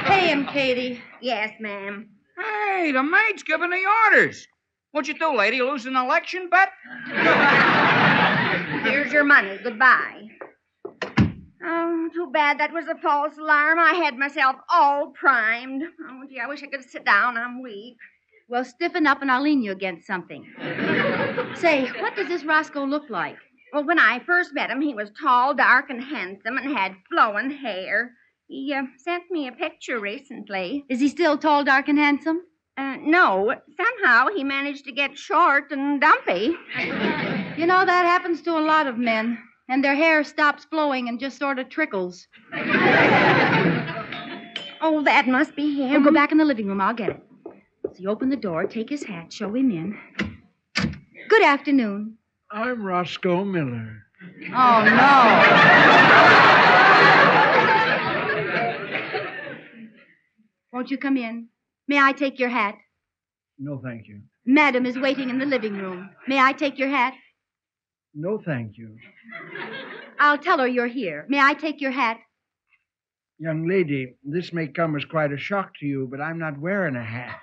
Pay 0.07 0.27
him, 0.27 0.45
Katie. 0.47 1.01
Yes, 1.21 1.51
ma'am. 1.61 2.09
Hey, 2.37 2.91
the 2.91 3.01
maid's 3.01 3.43
giving 3.43 3.69
the 3.69 3.83
orders. 4.05 4.45
What'd 4.91 5.07
you 5.07 5.17
do, 5.17 5.37
lady? 5.37 5.61
Lose 5.61 5.85
an 5.85 5.95
election 5.95 6.49
bet? 6.49 6.69
Here's 8.83 9.11
your 9.13 9.23
money. 9.23 9.59
Goodbye. 9.63 10.29
Oh, 11.63 12.09
too 12.13 12.29
bad 12.33 12.59
that 12.59 12.73
was 12.73 12.87
a 12.87 12.95
false 12.95 13.37
alarm. 13.37 13.77
I 13.79 13.93
had 13.93 14.17
myself 14.17 14.55
all 14.69 15.11
primed. 15.11 15.83
Oh, 15.83 16.21
gee, 16.27 16.39
I 16.39 16.47
wish 16.47 16.63
I 16.63 16.67
could 16.67 16.83
sit 16.83 17.05
down. 17.05 17.37
I'm 17.37 17.61
weak. 17.61 17.97
Well, 18.49 18.65
stiffen 18.65 19.07
up 19.07 19.21
and 19.21 19.31
I'll 19.31 19.43
lean 19.43 19.61
you 19.61 19.71
against 19.71 20.07
something. 20.07 20.45
Say, 21.55 21.89
what 22.01 22.15
does 22.15 22.27
this 22.27 22.43
Roscoe 22.43 22.85
look 22.85 23.09
like? 23.09 23.37
Well, 23.71 23.85
when 23.85 23.99
I 23.99 24.19
first 24.19 24.53
met 24.53 24.69
him, 24.69 24.81
he 24.81 24.93
was 24.93 25.11
tall, 25.11 25.53
dark, 25.53 25.89
and 25.89 26.03
handsome, 26.03 26.57
and 26.57 26.75
had 26.75 26.95
flowing 27.09 27.51
hair. 27.51 28.11
He 28.47 28.73
uh, 28.73 28.83
sent 28.97 29.31
me 29.31 29.47
a 29.47 29.51
picture 29.53 29.99
recently. 29.99 30.83
Is 30.89 30.99
he 30.99 31.07
still 31.07 31.37
tall, 31.37 31.63
dark, 31.63 31.87
and 31.87 31.97
handsome? 31.97 32.41
Uh, 32.81 32.97
no. 33.01 33.53
Somehow 33.77 34.27
he 34.35 34.43
managed 34.43 34.85
to 34.85 34.91
get 34.91 35.15
short 35.17 35.71
and 35.71 36.01
dumpy. 36.01 36.55
You 37.57 37.65
know, 37.67 37.85
that 37.85 38.05
happens 38.05 38.41
to 38.43 38.57
a 38.57 38.59
lot 38.73 38.87
of 38.87 38.97
men. 38.97 39.37
And 39.69 39.83
their 39.83 39.93
hair 39.95 40.23
stops 40.23 40.65
flowing 40.65 41.07
and 41.07 41.19
just 41.19 41.37
sort 41.37 41.59
of 41.59 41.69
trickles. 41.69 42.27
Oh, 44.83 45.03
that 45.05 45.25
must 45.27 45.55
be 45.55 45.77
We'll 45.77 45.87
him. 45.89 46.03
go 46.03 46.11
back 46.11 46.31
in 46.31 46.39
the 46.39 46.43
living 46.45 46.65
room. 46.67 46.81
I'll 46.81 46.93
get 46.95 47.09
it. 47.11 47.21
So 47.93 47.93
you 47.99 48.09
open 48.09 48.29
the 48.29 48.35
door, 48.35 48.65
take 48.65 48.89
his 48.89 49.03
hat, 49.03 49.31
show 49.31 49.53
him 49.53 49.69
in. 49.71 49.97
Good 51.29 51.43
afternoon. 51.43 52.17
I'm 52.51 52.83
Roscoe 52.83 53.45
Miller. 53.45 54.03
Oh, 54.53 54.83
no. 54.85 55.21
Won't 60.73 60.89
you 60.89 60.97
come 60.97 61.17
in? 61.17 61.47
May 61.91 61.99
I 61.99 62.13
take 62.13 62.39
your 62.39 62.47
hat? 62.47 62.75
No, 63.59 63.77
thank 63.83 64.07
you. 64.07 64.21
Madam 64.45 64.85
is 64.85 64.97
waiting 64.97 65.29
in 65.29 65.39
the 65.39 65.45
living 65.45 65.73
room. 65.73 66.09
May 66.25 66.39
I 66.39 66.53
take 66.53 66.79
your 66.79 66.87
hat? 66.87 67.13
No, 68.15 68.41
thank 68.45 68.77
you. 68.77 68.95
I'll 70.17 70.37
tell 70.37 70.59
her 70.59 70.67
you're 70.67 70.87
here. 70.87 71.25
May 71.27 71.41
I 71.41 71.53
take 71.53 71.81
your 71.81 71.91
hat? 71.91 72.17
Young 73.39 73.67
lady, 73.67 74.15
this 74.23 74.53
may 74.53 74.67
come 74.67 74.95
as 74.95 75.03
quite 75.03 75.33
a 75.33 75.37
shock 75.37 75.73
to 75.81 75.85
you, 75.85 76.07
but 76.09 76.21
I'm 76.21 76.39
not 76.39 76.57
wearing 76.61 76.95
a 76.95 77.03
hat. 77.03 77.41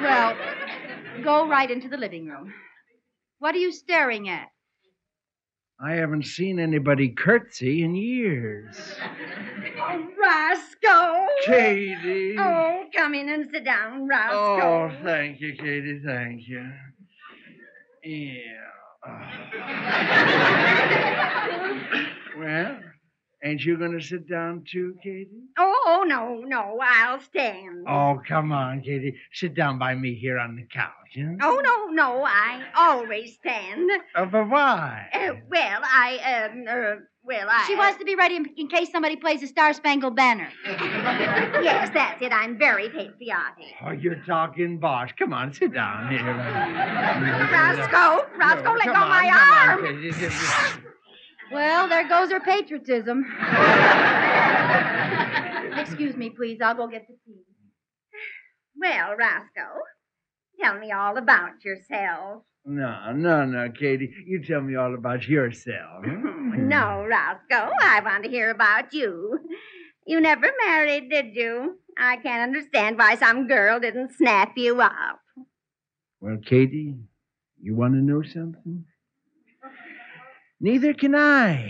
Well, 0.00 0.34
go 1.22 1.46
right 1.46 1.70
into 1.70 1.90
the 1.90 1.98
living 1.98 2.26
room. 2.26 2.54
What 3.38 3.54
are 3.54 3.58
you 3.58 3.70
staring 3.70 4.30
at? 4.30 4.48
I 5.84 5.92
haven't 5.92 6.24
seen 6.24 6.58
anybody 6.58 7.10
curtsy 7.10 7.84
in 7.84 7.94
years. 7.94 8.74
Oh, 9.78 10.08
Roscoe. 10.18 11.26
Katie. 11.44 12.36
Oh, 12.38 12.84
come 12.94 13.14
in 13.14 13.28
and 13.28 13.46
sit 13.52 13.66
down, 13.66 14.08
Roscoe. 14.08 14.62
Oh, 14.62 14.90
thank 15.04 15.42
you, 15.42 15.54
Katie. 15.54 16.00
Thank 16.02 16.48
you. 16.48 16.72
Yeah. 18.02 18.70
well, 22.38 22.78
ain't 23.44 23.64
you 23.64 23.76
going 23.76 23.92
to 23.92 24.04
sit 24.04 24.28
down 24.28 24.64
too, 24.66 24.96
Katie? 25.02 25.28
Oh, 25.58 26.04
no, 26.06 26.40
no, 26.44 26.78
I'll 26.82 27.20
stand. 27.20 27.84
Oh, 27.86 28.20
come 28.26 28.50
on, 28.50 28.80
Katie. 28.80 29.14
Sit 29.32 29.54
down 29.54 29.78
by 29.78 29.94
me 29.94 30.14
here 30.14 30.38
on 30.38 30.56
the 30.56 30.64
couch. 30.64 30.90
Huh? 31.14 31.36
Oh, 31.42 31.60
no, 31.62 31.86
no, 31.92 32.24
I 32.24 32.62
always 32.74 33.34
stand. 33.34 33.90
Uh, 34.14 34.24
but 34.24 34.48
why? 34.48 35.08
Uh, 35.12 35.34
well, 35.48 35.80
I, 35.84 36.50
um, 36.50 36.64
uh, 36.68 37.00
well, 37.22 37.48
I. 37.48 37.64
She 37.66 37.76
wants 37.76 37.98
to 37.98 38.04
be 38.04 38.16
ready 38.16 38.36
in, 38.36 38.46
in 38.56 38.68
case 38.68 38.90
somebody 38.90 39.16
plays 39.16 39.40
the 39.40 39.46
Star 39.46 39.72
Spangled 39.72 40.16
Banner. 40.16 40.48
yes, 40.66 41.90
that's 41.94 42.20
it. 42.20 42.32
I'm 42.32 42.58
very 42.58 42.88
patriotic. 42.88 43.74
Oh, 43.84 43.92
you're 43.92 44.22
talking 44.26 44.78
bosh. 44.78 45.12
Come 45.18 45.32
on, 45.32 45.52
sit 45.52 45.72
down 45.72 46.10
here. 46.10 46.24
Roscoe, 47.52 48.26
Roscoe, 48.36 48.72
let 48.72 48.86
go 48.86 48.94
on, 48.94 49.08
my 49.08 49.28
come 49.28 49.52
on, 49.52 49.84
arm. 49.84 50.02
Katie. 50.02 50.80
Well, 51.54 51.88
there 51.88 52.06
goes 52.08 52.32
her 52.32 52.40
patriotism. 52.40 53.24
Excuse 55.78 56.16
me, 56.16 56.30
please. 56.30 56.58
I'll 56.60 56.74
go 56.74 56.88
get 56.88 57.06
the 57.06 57.14
tea. 57.24 57.42
Well, 58.76 59.14
Roscoe, 59.16 59.78
tell 60.60 60.80
me 60.80 60.90
all 60.90 61.16
about 61.16 61.64
yourself. 61.64 62.42
No, 62.66 63.12
no, 63.14 63.44
no, 63.44 63.70
Katie. 63.70 64.12
You 64.26 64.42
tell 64.42 64.62
me 64.62 64.74
all 64.74 64.94
about 64.94 65.28
yourself. 65.28 66.04
No, 66.56 67.06
Roscoe, 67.08 67.72
I 67.80 68.00
want 68.04 68.24
to 68.24 68.30
hear 68.30 68.50
about 68.50 68.92
you. 68.92 69.38
You 70.06 70.20
never 70.20 70.50
married, 70.66 71.08
did 71.08 71.36
you? 71.36 71.78
I 71.96 72.16
can't 72.16 72.42
understand 72.42 72.98
why 72.98 73.14
some 73.16 73.46
girl 73.46 73.78
didn't 73.78 74.12
snap 74.16 74.54
you 74.56 74.80
up. 74.80 75.20
Well, 76.20 76.38
Katie, 76.44 76.96
you 77.60 77.76
want 77.76 77.94
to 77.94 78.00
know 78.00 78.22
something? 78.22 78.84
Neither 80.64 80.94
can 80.94 81.14
I. 81.14 81.60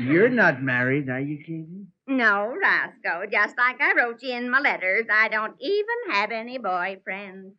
You're 0.00 0.28
not 0.28 0.60
married, 0.60 1.08
are 1.08 1.20
you, 1.20 1.38
Katie? 1.38 1.86
No, 2.08 2.52
Roscoe, 2.60 3.26
just 3.30 3.56
like 3.56 3.80
I 3.80 3.92
wrote 3.96 4.20
you 4.22 4.34
in 4.34 4.50
my 4.50 4.58
letters, 4.58 5.06
I 5.08 5.28
don't 5.28 5.54
even 5.60 5.94
have 6.10 6.32
any 6.32 6.58
boyfriends. 6.58 7.52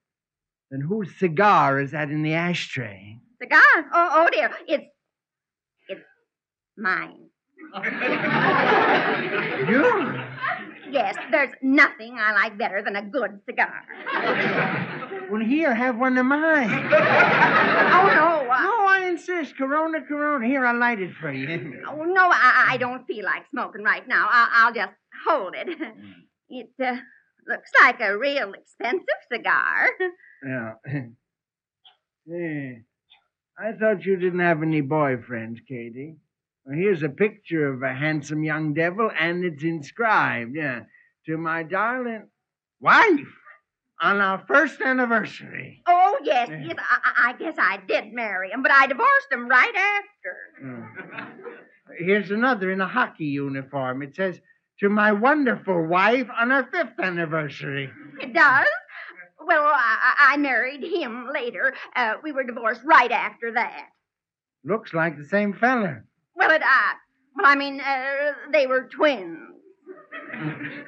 Then 0.70 0.82
whose 0.82 1.18
cigar 1.18 1.80
is 1.80 1.92
that 1.92 2.10
in 2.10 2.24
the 2.24 2.34
ashtray? 2.34 3.20
Cigar? 3.42 3.62
Oh, 3.94 4.10
oh 4.12 4.30
dear, 4.30 4.52
it's 4.68 4.84
it's 5.88 6.02
mine. 6.78 7.30
You? 9.70 10.24
Yes, 10.94 11.16
there's 11.32 11.54
nothing 11.64 12.18
I 12.20 12.34
like 12.34 12.58
better 12.58 12.84
than 12.84 12.96
a 12.96 13.02
good 13.02 13.40
cigar. 13.50 13.82
Well, 15.32 15.42
here, 15.42 15.74
have 15.74 15.98
one 15.98 16.18
of 16.20 16.26
mine. 16.28 16.70
Oh 16.70 18.08
no, 18.08 18.52
uh, 18.52 18.62
No, 18.62 18.86
I 18.88 19.08
insist. 19.10 19.58
Corona, 19.58 20.02
Corona. 20.02 20.46
Here, 20.46 20.64
I'll 20.66 20.78
light 20.78 21.00
it 21.00 21.12
for 21.20 21.32
you. 21.32 21.82
oh 21.90 22.04
no, 22.04 22.30
I, 22.32 22.68
I 22.72 22.78
don't 22.78 23.06
feel 23.08 23.26
like 23.26 23.44
smoking 23.50 23.84
right 23.84 24.08
now. 24.08 24.28
I'll, 24.30 24.68
I'll 24.68 24.74
just 24.74 24.94
hold 25.26 25.56
it. 25.56 25.68
It 26.50 26.70
uh, 26.80 26.98
looks 27.48 27.72
like 27.82 28.00
a 28.00 28.16
real 28.16 28.54
expensive 28.54 29.22
cigar. 29.32 29.90
Yeah. 30.46 30.74
hey, 32.28 32.82
I 33.58 33.72
thought 33.72 34.06
you 34.06 34.18
didn't 34.18 34.42
have 34.42 34.62
any 34.62 34.84
boyfriends, 34.84 35.60
Katie. 35.68 36.18
Well, 36.66 36.78
here's 36.78 37.04
a 37.04 37.10
picture 37.10 37.68
of 37.74 37.82
a 37.84 37.94
handsome 37.94 38.44
young 38.44 38.74
devil, 38.74 39.12
and 39.18 39.44
it's 39.44 39.64
inscribed, 39.64 40.56
yeah, 40.56 40.82
to 41.26 41.38
my 41.38 41.64
darling 41.64 42.28
wife. 42.80 43.28
On 44.02 44.20
our 44.20 44.44
first 44.48 44.82
anniversary. 44.82 45.82
Oh, 45.88 46.18
yes, 46.24 46.50
yes. 46.50 46.76
I, 46.78 47.30
I- 47.30 47.34
guess 47.38 47.56
I 47.58 47.78
did 47.88 48.12
marry 48.12 48.50
him, 48.52 48.62
but 48.62 48.72
I 48.72 48.86
divorced 48.88 49.32
him 49.32 49.48
right 49.48 49.74
after. 49.76 50.92
Here's 52.00 52.30
another 52.32 52.72
in 52.72 52.82
a 52.82 52.88
hockey 52.88 53.26
uniform. 53.26 54.02
It 54.02 54.14
says, 54.16 54.42
To 54.82 54.90
my 54.90 55.14
wonderful 55.14 55.86
wife 55.86 56.28
on 56.38 56.52
our 56.52 56.66
fifth 56.66 57.00
anniversary. 57.00 57.90
It 58.20 58.34
does? 58.34 58.68
Well, 59.46 59.64
I, 59.64 60.16
I 60.30 60.34
I 60.34 60.38
married 60.38 60.84
him 60.84 61.30
later. 61.34 61.74
Uh, 61.96 62.16
we 62.24 62.32
were 62.34 62.44
divorced 62.44 62.82
right 62.84 63.12
after 63.12 63.54
that. 63.54 63.88
Looks 64.66 64.94
like 64.94 65.18
the 65.18 65.26
same 65.26 65.54
fella. 65.54 66.02
Well, 66.36 66.52
it, 66.52 66.62
uh, 66.62 66.94
well, 67.36 67.46
I 67.46 67.56
mean, 67.56 67.80
uh, 67.80 68.34
they 68.52 68.68
were 68.68 68.90
twins. 68.96 69.40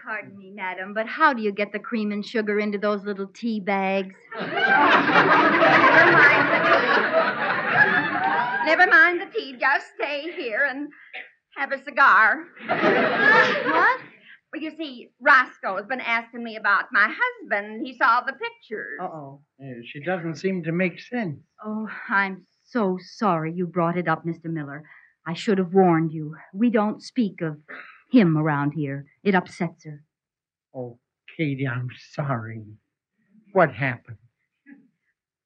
Pardon 0.03 0.37
me, 0.37 0.51
madam, 0.51 0.93
but 0.93 1.07
how 1.07 1.33
do 1.33 1.41
you 1.41 1.51
get 1.51 1.71
the 1.71 1.79
cream 1.79 2.11
and 2.11 2.25
sugar 2.25 2.59
into 2.59 2.77
those 2.77 3.03
little 3.03 3.27
tea 3.27 3.59
bags? 3.59 4.13
Never 4.39 6.11
mind 6.11 6.51
the 6.51 6.59
tea. 6.65 8.65
Never 8.65 8.87
mind 8.87 9.21
the 9.21 9.25
tea. 9.33 9.55
Just 9.59 9.87
stay 9.95 10.31
here 10.35 10.65
and 10.69 10.89
have 11.57 11.71
a 11.71 11.83
cigar. 11.83 12.43
What? 12.67 14.01
Well, 14.53 14.61
you 14.61 14.71
see, 14.77 15.09
Roscoe's 15.19 15.85
been 15.87 16.01
asking 16.01 16.43
me 16.43 16.55
about 16.55 16.85
my 16.91 17.11
husband. 17.11 17.85
He 17.85 17.97
saw 17.97 18.21
the 18.21 18.33
pictures. 18.33 18.99
Uh-oh. 19.01 19.41
Uh, 19.61 19.65
she 19.85 20.01
doesn't 20.03 20.35
seem 20.35 20.63
to 20.63 20.71
make 20.71 20.99
sense. 20.99 21.39
Oh, 21.63 21.87
I'm 22.09 22.45
so 22.63 22.97
sorry 23.01 23.53
you 23.53 23.67
brought 23.67 23.97
it 23.97 24.07
up, 24.07 24.25
Mr. 24.25 24.45
Miller. 24.45 24.83
I 25.27 25.33
should 25.33 25.57
have 25.57 25.73
warned 25.73 26.11
you. 26.11 26.35
We 26.53 26.69
don't 26.69 27.01
speak 27.01 27.41
of 27.41 27.57
him 28.11 28.37
around 28.37 28.71
here. 28.71 29.05
It 29.23 29.35
upsets 29.35 29.85
her. 29.85 30.03
Oh, 30.73 30.99
Katie, 31.35 31.67
I'm 31.67 31.89
sorry. 32.13 32.63
What 33.53 33.73
happened? 33.73 34.17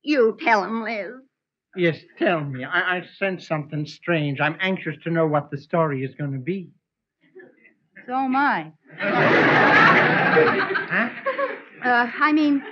You 0.02 0.38
tell 0.42 0.64
him, 0.64 0.84
Liz. 0.84 1.14
Yes, 1.76 2.00
tell 2.18 2.42
me. 2.42 2.64
I, 2.64 2.98
I 2.98 3.04
sense 3.18 3.48
something 3.48 3.86
strange. 3.86 4.40
I'm 4.40 4.58
anxious 4.60 4.96
to 5.04 5.12
know 5.12 5.28
what 5.28 5.52
the 5.52 5.58
story 5.58 6.04
is 6.04 6.16
going 6.16 6.34
to 6.34 6.40
be. 6.40 6.70
So 8.08 8.16
am 8.16 8.36
I. 8.36 8.72
Huh? 8.98 11.10
Uh, 11.84 12.12
I 12.20 12.34
mean, 12.34 12.64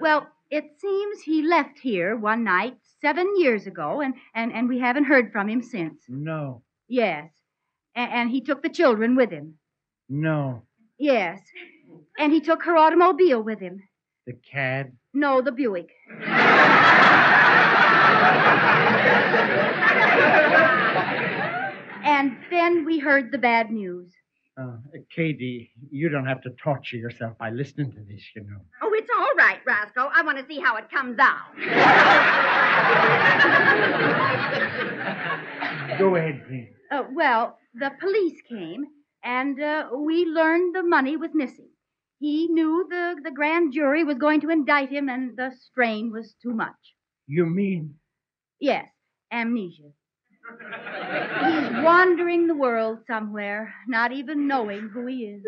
well, 0.00 0.26
it 0.50 0.64
seems 0.78 1.20
he 1.20 1.42
left 1.42 1.78
here 1.78 2.16
one 2.16 2.44
night 2.44 2.78
seven 3.00 3.26
years 3.38 3.66
ago, 3.66 4.00
and, 4.00 4.14
and, 4.34 4.52
and 4.52 4.68
we 4.68 4.78
haven't 4.78 5.04
heard 5.04 5.32
from 5.32 5.48
him 5.48 5.62
since. 5.62 6.02
No, 6.08 6.62
Yes. 6.88 7.30
A- 7.96 8.00
and 8.00 8.30
he 8.30 8.40
took 8.42 8.62
the 8.62 8.68
children 8.68 9.16
with 9.16 9.30
him. 9.30 9.54
no. 10.08 10.62
Yes. 10.98 11.40
And 12.18 12.32
he 12.32 12.40
took 12.40 12.62
her 12.64 12.74
automobile 12.76 13.42
with 13.42 13.60
him. 13.60 13.82
The 14.26 14.32
cad. 14.32 14.92
No, 15.12 15.42
the 15.42 15.52
Buick. 15.52 15.90
and 22.04 22.36
then 22.50 22.84
we 22.84 22.98
heard 22.98 23.30
the 23.32 23.38
bad 23.38 23.70
news. 23.70 24.12
Uh, 24.58 24.76
Katie, 25.14 25.70
you 25.90 26.08
don't 26.08 26.24
have 26.24 26.40
to 26.42 26.50
torture 26.62 26.96
yourself 26.96 27.36
by 27.38 27.50
listening 27.50 27.92
to 27.92 27.98
this, 28.08 28.22
you 28.34 28.42
know. 28.42 28.56
Oh, 28.82 28.90
it's 28.94 29.10
all 29.18 29.34
right, 29.36 29.58
Roscoe. 29.66 30.10
I 30.14 30.22
want 30.22 30.38
to 30.38 30.46
see 30.46 30.58
how 30.58 30.76
it 30.76 30.90
comes 30.90 31.18
out. 31.18 31.54
Go 35.98 36.16
ahead, 36.16 36.42
please. 36.48 36.70
Uh, 36.90 37.02
well, 37.12 37.58
the 37.74 37.90
police 38.00 38.40
came, 38.48 38.86
and 39.22 39.60
uh, 39.60 39.88
we 39.94 40.24
learned 40.24 40.74
the 40.74 40.82
money 40.82 41.18
was 41.18 41.30
missing. 41.34 41.68
He 42.18 42.48
knew 42.48 42.86
the, 42.88 43.16
the 43.22 43.30
grand 43.30 43.74
jury 43.74 44.04
was 44.04 44.16
going 44.16 44.40
to 44.40 44.48
indict 44.48 44.88
him, 44.90 45.10
and 45.10 45.36
the 45.36 45.52
strain 45.60 46.10
was 46.10 46.34
too 46.42 46.54
much. 46.54 46.94
You 47.26 47.44
mean 47.44 47.94
Yes, 48.58 48.86
amnesia. 49.30 49.90
Wandering 52.06 52.46
the 52.46 52.54
world 52.54 52.98
somewhere, 53.08 53.74
not 53.88 54.12
even 54.12 54.46
knowing 54.46 54.88
who 54.94 55.06
he 55.06 55.24
is. 55.24 55.42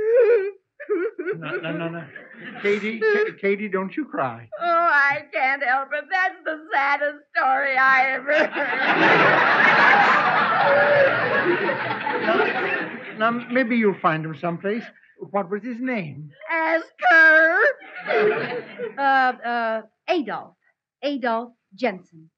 no, 1.36 1.50
no, 1.58 1.70
no, 1.70 1.88
no. 1.88 2.04
Katie, 2.62 2.98
Ka- 2.98 3.30
Katie, 3.40 3.68
don't 3.68 3.96
you 3.96 4.04
cry. 4.04 4.48
Oh, 4.60 4.64
I 4.64 5.22
can't 5.32 5.62
help 5.62 5.90
it. 5.92 6.04
That's 6.10 6.34
the 6.44 6.58
saddest 6.74 7.18
story 7.36 7.76
I 7.76 8.14
ever 8.14 8.46
heard. 8.48 9.68
Now, 13.18 13.30
maybe 13.52 13.76
you'll 13.76 13.98
find 14.00 14.24
him 14.24 14.36
someplace. 14.36 14.82
What 15.30 15.48
was 15.50 15.62
his 15.62 15.78
name? 15.80 16.30
Ask 16.50 16.86
her. 17.10 17.58
Uh, 18.98 19.32
uh, 19.46 19.82
Adolf. 20.08 20.54
Adolf 21.02 21.52
Jensen. 21.74 22.30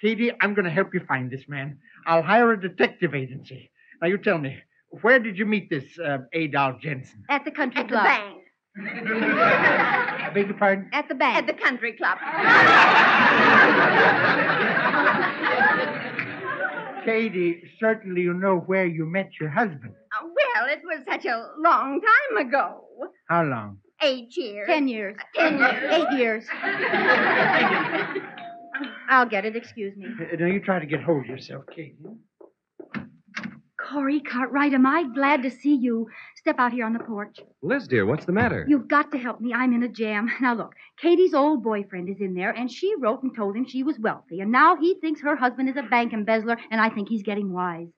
Katie, 0.00 0.30
I'm 0.40 0.54
going 0.54 0.64
to 0.64 0.70
help 0.70 0.94
you 0.94 1.00
find 1.06 1.30
this 1.30 1.42
man. 1.48 1.78
I'll 2.06 2.22
hire 2.22 2.52
a 2.52 2.60
detective 2.60 3.14
agency. 3.14 3.70
Now, 4.00 4.08
you 4.08 4.18
tell 4.18 4.38
me, 4.38 4.58
where 5.02 5.18
did 5.18 5.38
you 5.38 5.46
meet 5.46 5.70
this 5.70 5.84
uh, 5.98 6.18
Adolf 6.32 6.80
Jensen? 6.80 7.24
At 7.30 7.44
the 7.44 7.50
country 7.50 7.80
At 7.80 7.88
the 7.88 7.92
club. 7.94 8.04
bank. 8.04 8.38
I 8.76 10.30
beg 10.34 10.46
your 10.48 10.56
pardon? 10.56 10.88
At 10.92 11.08
the 11.08 11.14
bank. 11.14 11.36
At 11.36 11.46
the 11.46 11.52
country 11.54 11.92
club. 11.92 12.18
Katie, 17.04 17.62
certainly 17.80 18.22
you 18.22 18.32
know 18.34 18.58
where 18.58 18.86
you 18.86 19.04
met 19.06 19.30
your 19.40 19.48
husband. 19.50 19.92
Uh, 20.12 20.24
well, 20.24 20.68
it 20.68 20.80
was 20.84 21.00
such 21.08 21.24
a 21.26 21.48
long 21.58 22.00
time 22.00 22.46
ago. 22.46 22.84
How 23.28 23.42
long? 23.42 23.78
Eight 24.00 24.36
years. 24.36 24.66
Ten 24.68 24.86
years. 24.88 25.16
Ten 25.34 25.58
years. 25.58 25.82
Eight 25.90 26.18
years. 26.18 26.44
I'll 29.08 29.28
get 29.28 29.44
it. 29.44 29.56
Excuse 29.56 29.96
me. 29.96 30.06
Now, 30.38 30.46
you 30.46 30.60
try 30.60 30.78
to 30.78 30.86
get 30.86 31.02
hold 31.02 31.24
of 31.24 31.26
yourself, 31.26 31.64
Katie. 31.74 31.96
Corey 33.92 34.20
Cartwright, 34.20 34.72
am 34.72 34.86
I 34.86 35.04
glad 35.14 35.42
to 35.42 35.50
see 35.50 35.74
you. 35.74 36.08
Step 36.36 36.56
out 36.58 36.72
here 36.72 36.86
on 36.86 36.92
the 36.92 36.98
porch. 37.00 37.38
Liz, 37.62 37.86
dear, 37.86 38.06
what's 38.06 38.24
the 38.24 38.32
matter? 38.32 38.64
You've 38.66 38.88
got 38.88 39.12
to 39.12 39.18
help 39.18 39.40
me. 39.40 39.52
I'm 39.52 39.74
in 39.74 39.82
a 39.82 39.88
jam. 39.88 40.30
Now, 40.40 40.54
look, 40.54 40.74
Katie's 40.98 41.34
old 41.34 41.62
boyfriend 41.62 42.08
is 42.08 42.20
in 42.20 42.34
there, 42.34 42.50
and 42.50 42.70
she 42.70 42.94
wrote 42.98 43.22
and 43.22 43.34
told 43.36 43.54
him 43.56 43.66
she 43.66 43.82
was 43.82 43.98
wealthy, 43.98 44.40
and 44.40 44.50
now 44.50 44.76
he 44.76 44.94
thinks 45.00 45.20
her 45.20 45.36
husband 45.36 45.68
is 45.68 45.76
a 45.76 45.82
bank 45.82 46.12
embezzler, 46.12 46.56
and 46.70 46.80
I 46.80 46.88
think 46.88 47.08
he's 47.08 47.22
getting 47.22 47.52
wise. 47.52 47.88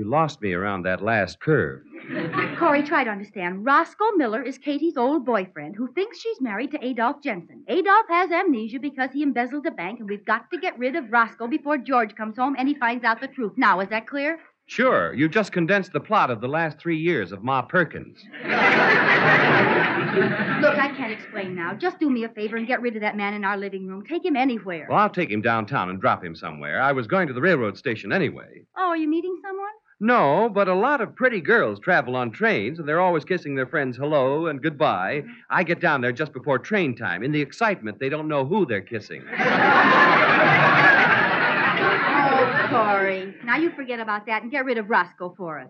You 0.00 0.08
lost 0.08 0.40
me 0.40 0.54
around 0.54 0.84
that 0.84 1.04
last 1.04 1.40
curve. 1.40 1.82
Corey, 2.58 2.82
try 2.82 3.04
to 3.04 3.10
understand. 3.10 3.66
Roscoe 3.66 4.12
Miller 4.16 4.42
is 4.42 4.56
Katie's 4.56 4.96
old 4.96 5.26
boyfriend 5.26 5.76
who 5.76 5.92
thinks 5.92 6.18
she's 6.18 6.40
married 6.40 6.70
to 6.70 6.82
Adolph 6.82 7.22
Jensen. 7.22 7.64
Adolph 7.68 8.06
has 8.08 8.30
amnesia 8.30 8.78
because 8.80 9.10
he 9.12 9.22
embezzled 9.22 9.66
a 9.66 9.70
bank, 9.70 10.00
and 10.00 10.08
we've 10.08 10.24
got 10.24 10.50
to 10.52 10.58
get 10.58 10.78
rid 10.78 10.96
of 10.96 11.12
Roscoe 11.12 11.48
before 11.48 11.76
George 11.76 12.16
comes 12.16 12.38
home 12.38 12.56
and 12.58 12.66
he 12.66 12.74
finds 12.76 13.04
out 13.04 13.20
the 13.20 13.28
truth. 13.28 13.52
Now, 13.58 13.80
is 13.80 13.90
that 13.90 14.06
clear? 14.06 14.38
Sure, 14.64 15.12
you 15.12 15.28
just 15.28 15.52
condensed 15.52 15.92
the 15.92 16.00
plot 16.00 16.30
of 16.30 16.40
the 16.40 16.48
last 16.48 16.78
three 16.78 16.96
years 16.96 17.30
of 17.30 17.44
Ma 17.44 17.60
Perkins. 17.60 18.24
Look, 18.44 18.52
I 20.78 20.94
can't 20.96 21.12
explain 21.12 21.54
now. 21.54 21.74
Just 21.74 21.98
do 22.00 22.08
me 22.08 22.24
a 22.24 22.28
favor 22.30 22.56
and 22.56 22.66
get 22.66 22.80
rid 22.80 22.96
of 22.96 23.02
that 23.02 23.18
man 23.18 23.34
in 23.34 23.44
our 23.44 23.58
living 23.58 23.86
room. 23.86 24.02
Take 24.06 24.24
him 24.24 24.36
anywhere. 24.36 24.86
Well, 24.88 24.98
I'll 24.98 25.10
take 25.10 25.30
him 25.30 25.42
downtown 25.42 25.90
and 25.90 26.00
drop 26.00 26.24
him 26.24 26.34
somewhere. 26.34 26.80
I 26.80 26.92
was 26.92 27.06
going 27.06 27.28
to 27.28 27.34
the 27.34 27.42
railroad 27.42 27.76
station 27.76 28.12
anyway. 28.12 28.62
Oh, 28.78 28.88
are 28.88 28.96
you 28.96 29.08
meeting 29.08 29.36
someone? 29.42 29.68
No, 30.02 30.48
but 30.48 30.66
a 30.66 30.74
lot 30.74 31.02
of 31.02 31.14
pretty 31.14 31.42
girls 31.42 31.78
travel 31.78 32.16
on 32.16 32.30
trains, 32.30 32.78
and 32.78 32.88
they're 32.88 33.02
always 33.02 33.22
kissing 33.22 33.54
their 33.54 33.66
friends 33.66 33.98
hello 33.98 34.46
and 34.46 34.62
goodbye. 34.62 35.20
Mm-hmm. 35.20 35.30
I 35.50 35.62
get 35.62 35.78
down 35.78 36.00
there 36.00 36.10
just 36.10 36.32
before 36.32 36.58
train 36.58 36.96
time. 36.96 37.22
In 37.22 37.32
the 37.32 37.40
excitement, 37.42 37.98
they 38.00 38.08
don't 38.08 38.26
know 38.26 38.46
who 38.46 38.64
they're 38.66 38.80
kissing. 38.80 39.22
Oh, 42.32 42.66
Corey. 42.70 43.34
Now 43.44 43.56
you 43.56 43.70
forget 43.72 44.00
about 44.00 44.26
that 44.26 44.42
and 44.42 44.50
get 44.50 44.64
rid 44.64 44.78
of 44.78 44.88
Roscoe 44.88 45.34
for 45.36 45.58
us. 45.60 45.68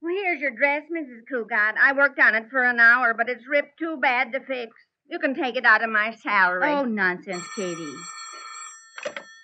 Well, 0.00 0.14
here's 0.22 0.40
your 0.40 0.50
dress, 0.50 0.82
Mrs. 0.92 1.22
Cugat. 1.30 1.74
I 1.80 1.92
worked 1.92 2.18
on 2.18 2.34
it 2.34 2.48
for 2.50 2.64
an 2.64 2.80
hour, 2.80 3.14
but 3.14 3.28
it's 3.28 3.46
ripped 3.48 3.78
too 3.78 3.96
bad 4.00 4.32
to 4.32 4.40
fix. 4.40 4.72
You 5.08 5.18
can 5.18 5.34
take 5.34 5.56
it 5.56 5.64
out 5.64 5.82
of 5.82 5.88
my 5.88 6.14
salary. 6.20 6.68
Oh, 6.68 6.84
nonsense, 6.84 7.44
Katie. 7.56 7.96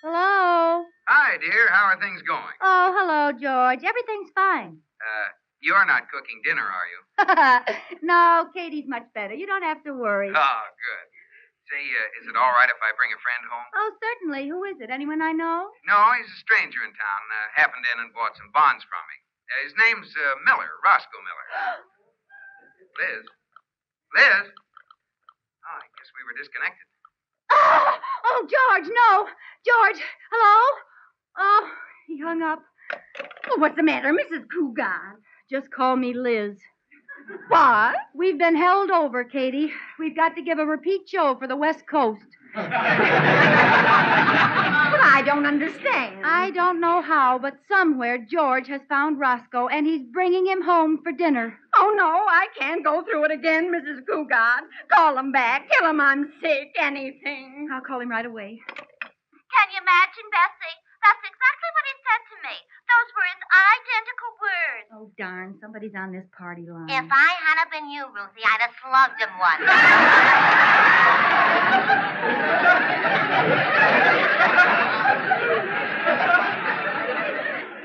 Hello? 0.05 0.85
Hi, 1.09 1.37
dear. 1.41 1.69
How 1.73 1.89
are 1.89 1.99
things 1.99 2.21
going? 2.21 2.53
Oh, 2.61 2.93
hello, 2.93 3.33
George. 3.33 3.81
Everything's 3.81 4.29
fine. 4.37 4.77
Uh, 5.01 5.27
you're 5.61 5.85
not 5.89 6.05
cooking 6.13 6.37
dinner, 6.45 6.61
are 6.61 6.87
you? 6.93 7.01
no, 8.05 8.45
Katie's 8.53 8.85
much 8.85 9.09
better. 9.17 9.33
You 9.33 9.49
don't 9.49 9.65
have 9.65 9.81
to 9.89 9.97
worry. 9.97 10.29
Oh, 10.29 10.63
good. 10.69 11.05
Say, 11.73 11.81
uh, 11.81 12.21
is 12.21 12.29
it 12.29 12.37
all 12.37 12.53
right 12.53 12.69
if 12.69 12.77
I 12.77 12.93
bring 12.93 13.09
a 13.09 13.17
friend 13.25 13.41
home? 13.49 13.65
Oh, 13.73 13.89
certainly. 13.97 14.45
Who 14.45 14.61
is 14.69 14.77
it? 14.77 14.93
Anyone 14.93 15.25
I 15.25 15.33
know? 15.33 15.73
No, 15.89 15.97
he's 16.13 16.29
a 16.29 16.39
stranger 16.45 16.85
in 16.85 16.93
town. 16.93 17.21
Uh, 17.33 17.49
happened 17.57 17.89
in 17.89 18.05
and 18.05 18.13
bought 18.13 18.37
some 18.37 18.53
bonds 18.53 18.85
from 18.85 19.01
me. 19.09 19.17
Uh, 19.49 19.65
his 19.65 19.73
name's 19.81 20.13
uh, 20.13 20.37
Miller, 20.45 20.69
Roscoe 20.85 21.17
Miller. 21.25 21.47
Liz? 23.01 23.25
Liz? 24.13 24.45
Oh, 26.05 26.11
guess 26.11 26.11
we 26.15 26.23
were 26.25 26.37
disconnected. 26.37 26.85
Oh, 27.51 27.97
oh, 28.25 28.47
George, 28.49 28.89
no. 28.93 29.27
George, 29.65 30.03
hello? 30.31 30.79
Oh, 31.37 31.69
he 32.07 32.19
hung 32.19 32.41
up. 32.41 32.61
Oh, 33.49 33.57
what's 33.59 33.75
the 33.75 33.83
matter, 33.83 34.13
Mrs. 34.13 34.45
Cougar? 34.51 35.19
Just 35.49 35.71
call 35.71 35.95
me 35.95 36.13
Liz. 36.13 36.57
What? 37.47 37.95
We've 38.13 38.37
been 38.37 38.55
held 38.55 38.91
over, 38.91 39.23
Katie. 39.23 39.71
We've 39.99 40.15
got 40.15 40.35
to 40.35 40.43
give 40.43 40.59
a 40.59 40.65
repeat 40.65 41.07
show 41.07 41.35
for 41.39 41.47
the 41.47 41.55
West 41.55 41.87
Coast. 41.89 42.25
But 45.25 45.31
I 45.31 45.35
don't 45.35 45.45
understand. 45.47 46.21
I 46.23 46.51
don't 46.51 46.79
know 46.79 47.01
how, 47.01 47.39
but 47.39 47.57
somewhere 47.67 48.19
George 48.29 48.67
has 48.67 48.81
found 48.87 49.19
Roscoe 49.19 49.67
and 49.67 49.87
he's 49.87 50.05
bringing 50.13 50.45
him 50.45 50.61
home 50.61 51.01
for 51.01 51.11
dinner. 51.11 51.57
Oh, 51.77 51.93
no, 51.97 52.05
I 52.05 52.45
can't 52.53 52.85
go 52.85 53.01
through 53.01 53.25
it 53.25 53.31
again, 53.31 53.73
Mrs. 53.73 54.05
Cougar. 54.05 54.69
Call 54.93 55.17
him 55.17 55.31
back. 55.31 55.65
Tell 55.71 55.89
him 55.89 55.99
I'm 55.99 56.31
sick. 56.41 56.77
Anything. 56.79 57.69
I'll 57.73 57.81
call 57.81 58.01
him 58.01 58.09
right 58.09 58.25
away. 58.25 58.61
Can 58.69 59.67
you 59.73 59.81
imagine, 59.81 60.29
Bessie? 60.29 60.77
That's 61.01 61.25
exactly 61.25 61.69
what 61.73 61.85
he 61.89 61.95
said 62.05 62.21
to 62.29 62.37
me. 62.45 62.55
Those 62.85 63.09
were 63.17 63.25
his 63.25 63.41
identical 63.41 63.49
words. 63.49 63.54
Oh, 65.05 65.11
darn. 65.21 65.53
Somebody's 65.61 65.93
on 65.93 66.11
this 66.11 66.25
party 66.33 66.65
line. 66.65 66.89
If 66.89 67.05
I 67.05 67.29
hadn't 67.45 67.69
been 67.69 67.93
you, 67.93 68.09
Ruthie, 68.09 68.41
I'd 68.41 68.57
have 68.65 68.73
slugged 68.81 69.21
him 69.21 69.29
once. 69.37 69.61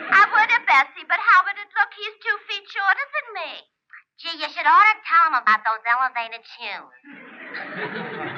I 0.09 0.25
would 0.33 0.49
have, 0.49 0.65
Bessie, 0.65 1.05
but 1.05 1.21
how 1.21 1.45
would 1.45 1.61
it 1.61 1.69
look? 1.77 1.93
He's 1.93 2.17
two 2.25 2.39
feet 2.49 2.65
shorter 2.73 3.05
than 3.13 3.37
me. 3.37 3.69
Gee, 4.17 4.41
you 4.41 4.49
should 4.49 4.65
ought 4.65 4.89
to 4.89 5.05
tell 5.05 5.29
him 5.29 5.37
about 5.45 5.61
those 5.61 5.85
elevated 5.85 6.41
shoes. 6.41 6.97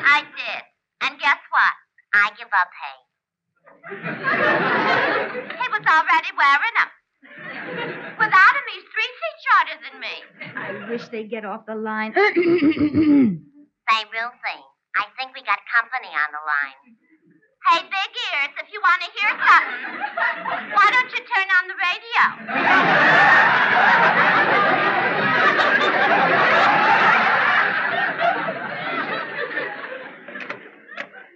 I 0.02 0.26
did. 0.26 0.62
And 1.06 1.22
guess 1.22 1.38
what? 1.54 1.74
I 2.18 2.34
give 2.34 2.50
up, 2.50 2.70
hey. 2.74 2.98
he 5.54 5.66
was 5.70 5.86
already 5.86 6.34
wearing 6.34 6.74
them. 6.82 6.90
Without 7.62 8.54
him, 8.56 8.66
he's 8.74 8.86
three 8.90 9.12
feet 9.20 9.38
shorter 9.46 9.76
than 9.84 9.94
me. 10.00 10.14
I 10.56 10.90
wish 10.90 11.04
they'd 11.08 11.30
get 11.30 11.44
off 11.44 11.66
the 11.66 11.74
line. 11.74 12.12
Say, 12.14 12.20
Ruthie, 12.34 13.40
I 14.96 15.04
think 15.18 15.34
we 15.34 15.42
got 15.42 15.58
company 15.70 16.08
on 16.10 16.32
the 16.32 16.38
line. 16.42 16.96
Hey, 17.70 17.80
Big 17.82 18.10
Ears, 18.34 18.54
if 18.60 18.72
you 18.72 18.80
want 18.82 19.00
to 19.02 19.10
hear 19.14 19.30
something, 19.38 20.74
why 20.74 20.90
don't 20.90 21.10
you 21.12 21.18
turn 21.24 21.48
on 21.58 21.68
the 21.68 21.74
radio? 21.78 22.22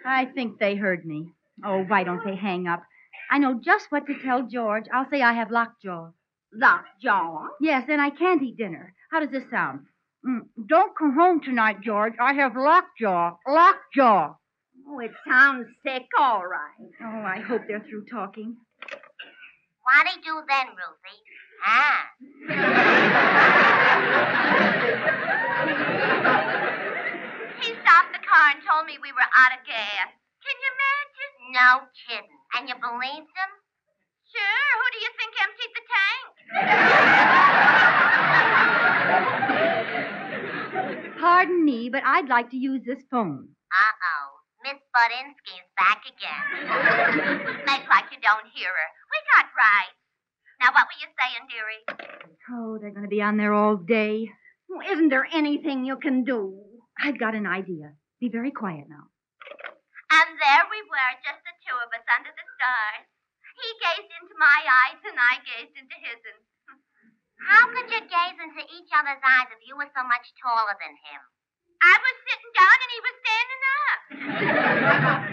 I 0.04 0.26
think 0.34 0.58
they 0.58 0.76
heard 0.76 1.04
me. 1.04 1.32
Oh, 1.64 1.82
why 1.84 2.04
don't 2.04 2.24
they 2.24 2.36
hang 2.36 2.66
up? 2.66 2.82
I 3.30 3.38
know 3.38 3.58
just 3.62 3.90
what 3.90 4.06
to 4.06 4.14
tell 4.22 4.42
George. 4.42 4.84
I'll 4.92 5.08
say 5.10 5.22
I 5.22 5.32
have 5.32 5.50
lockjaw. 5.50 6.10
Lockjaw? 6.58 7.48
Yes, 7.60 7.84
then 7.86 8.00
I 8.00 8.10
can't 8.10 8.42
eat 8.42 8.56
dinner. 8.56 8.94
How 9.10 9.20
does 9.20 9.30
this 9.30 9.44
sound? 9.50 9.86
Mm, 10.26 10.40
don't 10.68 10.96
come 10.96 11.14
home 11.14 11.40
tonight, 11.40 11.80
George. 11.82 12.14
I 12.20 12.32
have 12.34 12.56
lockjaw. 12.56 13.36
Lockjaw. 13.46 14.34
Oh, 14.88 14.98
it 15.00 15.12
sounds 15.28 15.66
sick, 15.84 16.06
all 16.18 16.44
right. 16.46 16.90
Oh, 17.02 17.22
I 17.26 17.40
hope 17.40 17.62
they're 17.68 17.84
through 17.88 18.06
talking. 18.10 18.56
What'd 19.86 20.12
he 20.14 20.20
do 20.22 20.42
then, 20.48 20.66
Ruthie? 20.74 21.22
Ah. 21.64 22.10
he 27.60 27.72
stopped 27.82 28.12
the 28.12 28.22
car 28.26 28.50
and 28.50 28.62
told 28.66 28.86
me 28.86 28.98
we 29.02 29.12
were 29.12 29.30
out 29.36 29.52
of 29.54 29.64
gas. 29.66 30.10
Can 30.42 30.56
you 30.62 30.70
imagine? 30.74 31.32
No 31.54 31.86
kidding. 32.06 32.38
And 32.54 32.68
you 32.68 32.74
believed 32.74 33.30
him? 33.30 33.50
Sure. 34.36 34.70
Who 34.76 34.86
do 34.92 34.98
you 35.00 35.10
think 35.16 35.32
emptied 35.40 35.72
the 35.72 35.84
tank? 35.96 36.28
Pardon 41.20 41.64
me, 41.64 41.88
but 41.88 42.02
I'd 42.04 42.28
like 42.28 42.50
to 42.50 42.56
use 42.56 42.82
this 42.84 43.02
phone. 43.10 43.48
Uh-oh. 43.72 44.26
Miss 44.62 44.78
Budinsky's 44.92 45.68
back 45.76 46.02
again. 46.04 46.68
Make 47.66 47.88
like 47.88 48.10
you 48.12 48.18
don't 48.20 48.46
hear 48.52 48.68
her. 48.68 48.88
We 49.10 49.18
got 49.32 49.46
right. 49.56 49.94
Now, 50.60 50.72
what 50.72 50.86
were 50.88 51.00
you 51.00 51.08
saying, 51.16 51.46
dearie? 51.48 51.84
Oh, 52.50 52.78
they're 52.80 52.90
going 52.90 53.04
to 53.04 53.08
be 53.08 53.22
on 53.22 53.36
there 53.36 53.54
all 53.54 53.76
day. 53.76 54.30
Well, 54.68 54.82
isn't 54.90 55.08
there 55.08 55.26
anything 55.32 55.84
you 55.84 55.96
can 55.96 56.24
do? 56.24 56.58
I've 56.98 57.18
got 57.18 57.34
an 57.34 57.46
idea. 57.46 57.94
Be 58.20 58.28
very 58.28 58.50
quiet 58.50 58.88
now. 58.88 59.08
And 60.10 60.38
there 60.38 60.64
we 60.70 60.82
were, 60.88 61.12
just 61.22 61.42
the 61.44 61.54
two 61.66 61.76
of 61.76 61.92
us 61.92 62.06
under 62.18 62.30
the 62.30 62.46
stars. 62.56 63.06
He 63.56 63.68
gazed 63.80 64.12
into 64.20 64.36
my 64.36 64.60
eyes, 64.68 65.00
and 65.00 65.16
I 65.16 65.40
gazed 65.40 65.76
into 65.80 65.96
his. 65.96 66.20
And 66.28 66.40
how 67.48 67.72
could 67.72 67.88
you 67.88 68.04
gaze 68.04 68.36
into 68.36 68.62
each 68.76 68.92
other's 68.92 69.22
eyes 69.24 69.48
if 69.48 69.64
you 69.64 69.76
were 69.76 69.88
so 69.96 70.04
much 70.04 70.28
taller 70.36 70.76
than 70.76 70.92
him? 70.92 71.20
I 71.80 71.96
was 71.96 72.16
sitting 72.28 72.52
down, 72.52 72.76
and 72.84 72.90
he 72.92 73.00
was 73.04 73.16
standing 73.24 73.62
up. 73.80 74.00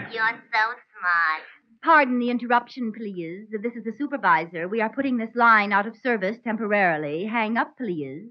You're 0.14 0.40
so 0.52 0.64
smart. 0.96 1.42
Pardon 1.84 2.18
the 2.18 2.30
interruption, 2.30 2.92
please. 2.92 3.48
This 3.52 3.76
is 3.76 3.84
the 3.84 3.92
supervisor. 3.98 4.68
We 4.68 4.80
are 4.80 4.88
putting 4.88 5.18
this 5.18 5.34
line 5.34 5.72
out 5.72 5.86
of 5.86 5.96
service 6.02 6.38
temporarily. 6.42 7.26
Hang 7.26 7.58
up, 7.58 7.76
please. 7.76 8.30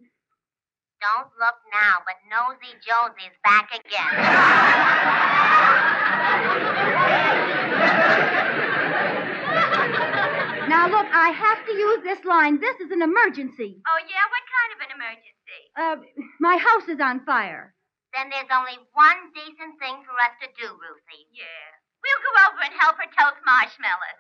Don't 1.02 1.30
look 1.38 1.60
now, 1.72 2.00
but 2.06 2.16
Nosy 2.32 2.74
Josie's 2.82 3.38
back 3.44 3.70
again. 3.76 4.14
Now, 10.64 10.88
look, 10.88 11.06
I 11.12 11.30
have 11.36 11.60
to 11.68 11.74
use 11.76 12.02
this 12.08 12.24
line. 12.24 12.58
This 12.60 12.80
is 12.80 12.90
an 12.90 13.04
emergency. 13.04 13.84
Oh, 13.84 14.00
yeah? 14.08 14.26
What 14.32 14.46
kind 14.48 14.70
of 14.74 14.80
an 14.80 14.92
emergency? 14.96 15.62
Uh, 15.76 15.98
my 16.40 16.56
house 16.56 16.88
is 16.88 17.04
on 17.04 17.20
fire. 17.28 17.76
Then 18.16 18.32
there's 18.32 18.50
only 18.50 18.80
one 18.96 19.34
decent 19.36 19.76
thing 19.78 20.02
for 20.08 20.16
us 20.24 20.34
to 20.40 20.48
do, 20.56 20.72
Ruthie. 20.72 21.28
Yeah. 21.36 21.68
We'll 22.00 22.24
go 22.24 22.32
over 22.48 22.62
and 22.64 22.76
help 22.80 22.96
her 23.00 23.10
toast 23.12 23.40
marshmallows. 23.44 24.20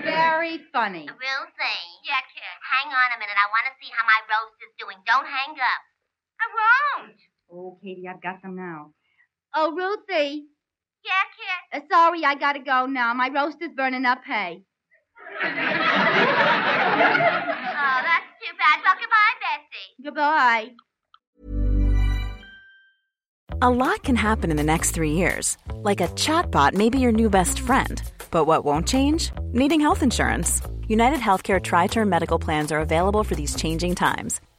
Very 0.08 0.60
funny. 0.72 1.08
Ruthie. 1.08 1.86
Yeah, 2.04 2.20
kid. 2.32 2.56
Hang 2.64 2.88
on 2.88 3.08
a 3.16 3.18
minute. 3.20 3.36
I 3.36 3.48
want 3.52 3.68
to 3.68 3.74
see 3.80 3.92
how 3.92 4.04
my 4.08 4.20
roast 4.28 4.56
is 4.60 4.72
doing. 4.80 5.00
Don't 5.04 5.28
hang 5.28 5.56
up. 5.56 5.82
I 6.40 6.46
won't. 6.52 7.20
Oh, 7.52 7.76
Katie, 7.80 8.08
I've 8.08 8.22
got 8.22 8.40
them 8.40 8.56
now. 8.56 8.92
Oh, 9.54 9.72
Ruthie. 9.72 10.48
Yeah, 11.04 11.24
kid. 11.36 11.82
Uh, 11.82 11.86
sorry, 11.90 12.24
I 12.24 12.34
gotta 12.34 12.60
go 12.60 12.86
now. 12.86 13.14
My 13.14 13.28
roast 13.28 13.58
is 13.60 13.70
burning 13.76 14.04
up 14.04 14.22
hay. 14.24 14.62
oh, 15.42 15.48
that's 18.06 18.30
too 18.40 18.52
bad. 18.58 18.80
Well, 18.84 18.96
goodbye, 19.00 19.34
Bessie. 19.40 19.94
Goodbye. 20.04 20.70
A 23.62 23.68
lot 23.68 24.02
can 24.02 24.16
happen 24.16 24.50
in 24.50 24.56
the 24.56 24.62
next 24.62 24.92
three 24.92 25.12
years. 25.12 25.58
Like 25.74 26.00
a 26.00 26.08
chatbot 26.08 26.72
may 26.72 26.88
be 26.88 26.98
your 26.98 27.12
new 27.12 27.28
best 27.28 27.60
friend. 27.60 28.02
But 28.30 28.46
what 28.46 28.64
won't 28.64 28.88
change? 28.88 29.32
Needing 29.52 29.80
health 29.80 30.02
insurance. 30.02 30.62
United 30.88 31.20
Healthcare 31.20 31.62
Tri 31.62 31.86
Term 31.86 32.08
Medical 32.08 32.38
Plans 32.38 32.72
are 32.72 32.80
available 32.80 33.22
for 33.22 33.34
these 33.34 33.54
changing 33.54 33.96
times. 33.96 34.40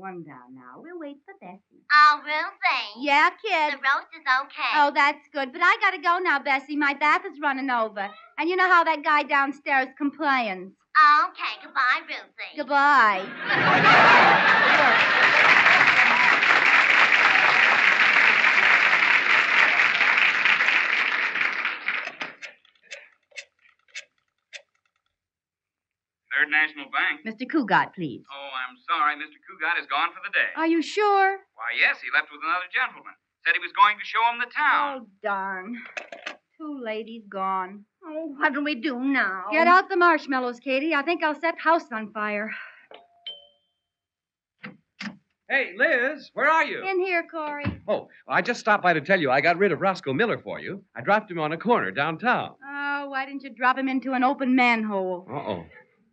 One 0.00 0.24
down 0.24 0.54
now. 0.54 0.78
We'll 0.80 0.98
wait 0.98 1.18
for 1.26 1.34
Bessie. 1.42 1.84
Oh, 1.92 2.20
Ruthie. 2.24 3.04
Yeah, 3.04 3.28
kid. 3.28 3.74
The 3.74 3.76
roast 3.76 4.08
is 4.16 4.24
okay. 4.44 4.72
Oh, 4.76 4.90
that's 4.94 5.28
good. 5.30 5.52
But 5.52 5.60
I 5.62 5.76
gotta 5.78 6.00
go 6.00 6.18
now, 6.18 6.38
Bessie. 6.38 6.74
My 6.74 6.94
bath 6.94 7.26
is 7.30 7.38
running 7.38 7.68
over. 7.68 8.08
And 8.38 8.48
you 8.48 8.56
know 8.56 8.66
how 8.66 8.82
that 8.84 9.04
guy 9.04 9.24
downstairs 9.24 9.88
complains. 9.98 10.72
Okay, 11.28 11.60
goodbye, 11.62 12.00
Ruthie. 12.08 12.56
Goodbye. 12.56 13.26
Third 26.30 26.48
National 26.50 26.86
Bank. 26.94 27.26
Mr. 27.26 27.42
Cugat, 27.50 27.94
please. 27.94 28.22
Oh, 28.30 28.50
I'm 28.54 28.76
sorry. 28.86 29.16
Mr. 29.16 29.38
Cugat 29.42 29.80
is 29.80 29.86
gone 29.86 30.10
for 30.14 30.20
the 30.24 30.30
day. 30.32 30.50
Are 30.56 30.66
you 30.66 30.80
sure? 30.82 31.38
Why, 31.54 31.70
yes, 31.78 31.98
he 32.00 32.08
left 32.14 32.30
with 32.30 32.40
another 32.42 32.70
gentleman. 32.72 33.14
Said 33.44 33.54
he 33.54 33.58
was 33.60 33.72
going 33.72 33.96
to 33.98 34.04
show 34.04 34.22
him 34.30 34.38
the 34.38 34.46
town. 34.54 35.02
Oh, 35.02 35.06
darn. 35.22 35.76
Two 36.56 36.80
ladies 36.84 37.24
gone. 37.28 37.84
Oh, 38.04 38.34
what'll 38.38 38.62
we 38.62 38.74
do 38.76 38.98
now? 39.00 39.46
Get 39.50 39.66
out 39.66 39.88
the 39.88 39.96
marshmallows, 39.96 40.60
Katie. 40.60 40.94
I 40.94 41.02
think 41.02 41.24
I'll 41.24 41.38
set 41.38 41.58
house 41.58 41.90
on 41.92 42.12
fire. 42.12 42.50
Hey, 45.48 45.72
Liz, 45.76 46.30
where 46.34 46.48
are 46.48 46.64
you? 46.64 46.86
In 46.86 47.00
here, 47.00 47.26
Corey. 47.28 47.64
Oh, 47.88 48.08
I 48.28 48.40
just 48.40 48.60
stopped 48.60 48.84
by 48.84 48.92
to 48.92 49.00
tell 49.00 49.20
you 49.20 49.32
I 49.32 49.40
got 49.40 49.58
rid 49.58 49.72
of 49.72 49.80
Roscoe 49.80 50.12
Miller 50.12 50.38
for 50.38 50.60
you. 50.60 50.84
I 50.94 51.00
dropped 51.00 51.28
him 51.28 51.40
on 51.40 51.50
a 51.50 51.56
corner 51.58 51.90
downtown. 51.90 52.54
Oh, 52.64 53.06
why 53.08 53.26
didn't 53.26 53.42
you 53.42 53.50
drop 53.50 53.76
him 53.76 53.88
into 53.88 54.12
an 54.12 54.22
open 54.22 54.54
manhole? 54.54 55.26
Uh 55.28 55.34
oh. 55.34 55.64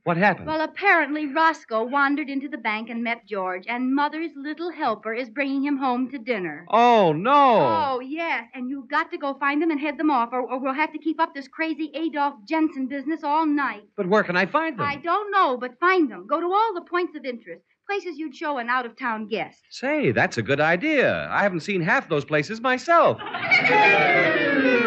What 0.07 0.15
happened? 0.15 0.47
Well, 0.47 0.61
apparently 0.61 1.25
Roscoe 1.25 1.83
wandered 1.83 2.29
into 2.29 2.47
the 2.47 2.57
bank 2.57 2.89
and 2.89 3.03
met 3.03 3.27
George, 3.27 3.65
and 3.67 3.93
Mother's 3.93 4.31
little 4.37 4.71
helper 4.71 5.13
is 5.13 5.29
bringing 5.29 5.65
him 5.65 5.75
home 5.75 6.09
to 6.11 6.17
dinner. 6.17 6.65
Oh, 6.69 7.11
no. 7.11 7.33
Oh, 7.33 7.99
yes, 7.99 8.45
and 8.53 8.69
you've 8.69 8.87
got 8.87 9.11
to 9.11 9.17
go 9.17 9.33
find 9.33 9.61
them 9.61 9.69
and 9.69 9.81
head 9.81 9.97
them 9.97 10.09
off, 10.09 10.29
or, 10.31 10.49
or 10.49 10.61
we'll 10.61 10.73
have 10.73 10.93
to 10.93 10.97
keep 10.97 11.19
up 11.19 11.35
this 11.35 11.49
crazy 11.49 11.91
Adolf 11.93 12.35
Jensen 12.47 12.87
business 12.87 13.21
all 13.21 13.45
night. 13.45 13.83
But 13.97 14.07
where 14.07 14.23
can 14.23 14.37
I 14.37 14.45
find 14.45 14.79
them? 14.79 14.85
I 14.87 14.95
don't 14.95 15.29
know, 15.29 15.57
but 15.57 15.77
find 15.77 16.09
them. 16.09 16.25
Go 16.25 16.39
to 16.39 16.53
all 16.53 16.73
the 16.73 16.89
points 16.89 17.17
of 17.17 17.25
interest, 17.25 17.65
places 17.85 18.17
you'd 18.17 18.33
show 18.33 18.59
an 18.59 18.69
out 18.69 18.85
of 18.85 18.97
town 18.97 19.27
guest. 19.27 19.61
Say, 19.71 20.13
that's 20.13 20.37
a 20.37 20.41
good 20.41 20.61
idea. 20.61 21.27
I 21.29 21.43
haven't 21.43 21.63
seen 21.63 21.81
half 21.81 22.07
those 22.07 22.23
places 22.23 22.61
myself. 22.61 23.19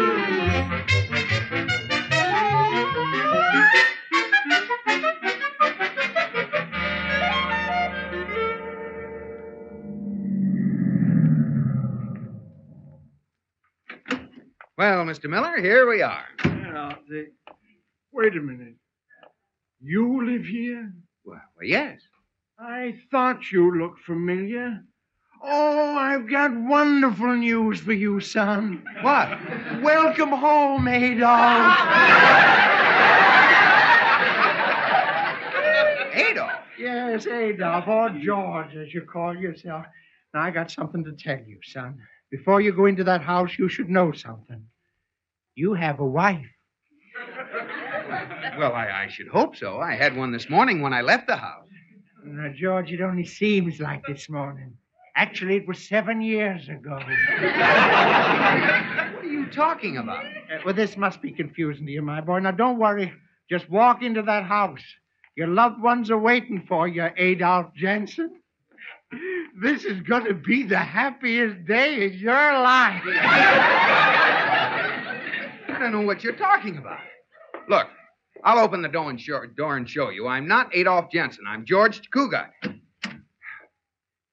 Well, 14.81 15.05
Mr. 15.05 15.29
Miller, 15.29 15.61
here 15.61 15.87
we 15.87 16.01
are. 16.01 16.25
Well, 16.43 16.93
the... 17.07 17.27
Wait 18.11 18.35
a 18.35 18.41
minute. 18.41 18.73
You 19.79 20.25
live 20.25 20.43
here? 20.43 20.91
Well, 21.23 21.39
well, 21.55 21.67
yes. 21.67 22.01
I 22.57 22.95
thought 23.11 23.51
you 23.51 23.77
looked 23.77 23.99
familiar. 23.99 24.83
Oh, 25.43 25.95
I've 25.95 26.27
got 26.27 26.55
wonderful 26.55 27.35
news 27.35 27.79
for 27.79 27.93
you, 27.93 28.19
son. 28.21 28.83
What? 29.01 29.29
Welcome 29.83 30.29
home, 30.29 30.87
Adolf. 30.87 31.77
Adolf? 36.15 36.51
Yes, 36.79 37.27
Adolf, 37.27 37.87
or 37.87 38.09
George, 38.19 38.75
as 38.75 38.91
you 38.95 39.01
call 39.03 39.37
yourself. 39.37 39.85
Now, 40.33 40.41
I 40.41 40.49
got 40.49 40.71
something 40.71 41.03
to 41.03 41.11
tell 41.11 41.37
you, 41.45 41.59
son. 41.63 41.99
Before 42.31 42.61
you 42.61 42.71
go 42.73 42.85
into 42.85 43.03
that 43.03 43.21
house, 43.21 43.51
you 43.59 43.67
should 43.67 43.89
know 43.89 44.13
something. 44.13 44.63
You 45.55 45.73
have 45.73 45.99
a 45.99 46.05
wife. 46.05 46.47
Well, 48.57 48.73
I, 48.73 49.03
I 49.03 49.07
should 49.09 49.27
hope 49.27 49.55
so. 49.55 49.79
I 49.79 49.95
had 49.95 50.15
one 50.15 50.31
this 50.31 50.49
morning 50.49 50.81
when 50.81 50.93
I 50.93 51.01
left 51.01 51.27
the 51.27 51.35
house. 51.35 51.67
Now, 52.23 52.51
George, 52.55 52.91
it 52.91 53.01
only 53.01 53.25
seems 53.25 53.79
like 53.79 54.03
this 54.07 54.29
morning. 54.29 54.73
Actually, 55.15 55.57
it 55.57 55.67
was 55.67 55.87
seven 55.87 56.21
years 56.21 56.69
ago. 56.69 56.97
What 59.21 59.25
are 59.25 59.33
you 59.33 59.45
talking 59.51 59.97
about? 59.97 60.25
Uh, 60.25 60.59
well, 60.65 60.73
this 60.73 60.95
must 60.97 61.21
be 61.21 61.31
confusing 61.31 61.85
to 61.85 61.91
you, 61.91 62.01
my 62.01 62.21
boy. 62.21 62.39
Now, 62.39 62.51
don't 62.51 62.79
worry. 62.79 63.11
Just 63.49 63.69
walk 63.69 64.01
into 64.01 64.21
that 64.21 64.45
house. 64.45 64.81
Your 65.35 65.47
loved 65.47 65.81
ones 65.81 66.09
are 66.11 66.17
waiting 66.17 66.63
for 66.67 66.87
you, 66.87 67.09
Adolf 67.17 67.73
Jensen. 67.75 68.40
This 69.61 69.83
is 69.83 70.01
going 70.01 70.25
to 70.25 70.33
be 70.33 70.63
the 70.63 70.77
happiest 70.77 71.65
day 71.65 72.05
of 72.05 72.13
your 72.15 72.33
life. 72.59 73.03
I 75.67 75.77
don't 75.79 75.91
know 75.91 76.01
what 76.01 76.23
you're 76.23 76.35
talking 76.35 76.77
about. 76.77 77.01
Look, 77.67 77.87
I'll 78.43 78.59
open 78.59 78.81
the 78.81 78.87
door 78.87 79.09
and 79.09 79.19
show, 79.19 79.45
door 79.57 79.77
and 79.77 79.89
show 79.89 80.09
you. 80.09 80.27
I'm 80.27 80.47
not 80.47 80.73
Adolf 80.75 81.11
Jensen. 81.11 81.43
I'm 81.47 81.65
George 81.65 82.01
Cugat. 82.15 82.49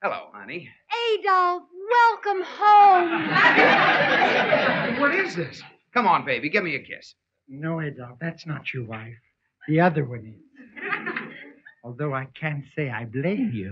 Hello, 0.02 0.28
honey. 0.32 0.68
Adolf, 1.18 1.64
welcome 1.90 2.42
home. 2.46 3.28
What 5.00 5.14
is 5.14 5.34
this? 5.34 5.62
Come 5.92 6.06
on, 6.06 6.24
baby. 6.24 6.48
Give 6.48 6.62
me 6.62 6.76
a 6.76 6.82
kiss. 6.82 7.14
No, 7.48 7.80
Adolf, 7.80 8.18
that's 8.20 8.46
not 8.46 8.72
your 8.72 8.84
wife. 8.84 9.18
The 9.66 9.80
other 9.80 10.04
one 10.04 10.24
is. 10.26 10.47
Although 11.84 12.12
I 12.12 12.26
can't 12.38 12.64
say 12.74 12.90
I 12.90 13.04
blame 13.04 13.52
you. 13.54 13.70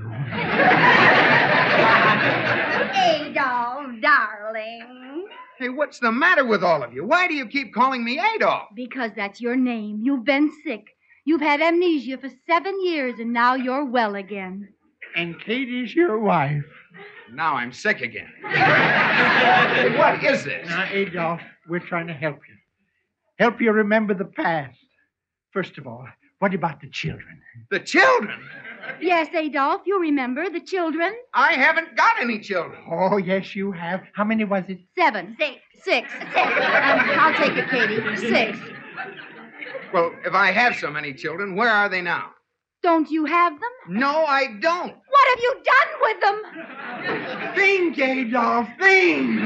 Adolf, 3.26 4.00
darling. 4.00 5.26
Hey, 5.58 5.68
what's 5.70 5.98
the 5.98 6.12
matter 6.12 6.44
with 6.44 6.62
all 6.62 6.82
of 6.82 6.92
you? 6.92 7.04
Why 7.04 7.26
do 7.26 7.34
you 7.34 7.46
keep 7.46 7.74
calling 7.74 8.04
me 8.04 8.20
Adolf? 8.36 8.68
Because 8.74 9.10
that's 9.16 9.40
your 9.40 9.56
name. 9.56 10.00
You've 10.02 10.24
been 10.24 10.52
sick. 10.64 10.84
You've 11.24 11.40
had 11.40 11.60
amnesia 11.60 12.18
for 12.18 12.30
seven 12.46 12.84
years, 12.84 13.18
and 13.18 13.32
now 13.32 13.54
you're 13.54 13.84
well 13.84 14.14
again. 14.14 14.68
And 15.16 15.40
Katie's 15.40 15.94
your 15.94 16.20
wife. 16.20 16.64
Now 17.32 17.54
I'm 17.54 17.72
sick 17.72 18.00
again. 18.02 18.30
what 18.42 20.22
is 20.22 20.44
this? 20.44 20.68
Now, 20.68 20.86
Adolf, 20.90 21.40
we're 21.68 21.80
trying 21.80 22.06
to 22.06 22.12
help 22.12 22.36
you. 22.48 22.54
Help 23.38 23.60
you 23.60 23.72
remember 23.72 24.14
the 24.14 24.24
past. 24.24 24.78
First 25.52 25.78
of 25.78 25.86
all, 25.86 26.06
what 26.38 26.54
about 26.54 26.80
the 26.80 26.88
children? 26.90 27.40
The 27.70 27.80
children? 27.80 28.38
Yes, 29.00 29.28
Adolf, 29.34 29.82
you 29.86 30.00
remember 30.00 30.48
the 30.50 30.60
children? 30.60 31.12
I 31.34 31.54
haven't 31.54 31.96
got 31.96 32.20
any 32.20 32.38
children. 32.38 32.78
Oh, 32.90 33.16
yes, 33.16 33.56
you 33.56 33.72
have. 33.72 34.02
How 34.14 34.24
many 34.24 34.44
was 34.44 34.64
it? 34.68 34.78
Seven. 34.96 35.34
Six. 35.38 35.60
Six. 35.82 36.12
Six. 36.12 36.36
Um, 36.36 36.52
I'll 37.18 37.34
take 37.34 37.56
it, 37.56 37.68
Katie. 37.68 38.16
Six. 38.16 38.58
Well, 39.92 40.12
if 40.24 40.34
I 40.34 40.50
have 40.52 40.76
so 40.76 40.90
many 40.90 41.14
children, 41.14 41.56
where 41.56 41.70
are 41.70 41.88
they 41.88 42.02
now? 42.02 42.30
Don't 42.82 43.10
you 43.10 43.24
have 43.24 43.52
them? 43.54 43.70
No, 43.88 44.24
I 44.26 44.46
don't. 44.60 44.94
What 44.94 45.28
have 45.30 45.40
you 45.40 45.54
done 45.64 45.88
with 46.02 46.20
them? 46.20 47.54
Think, 47.54 47.98
Adolf, 47.98 48.68
think. 48.78 49.40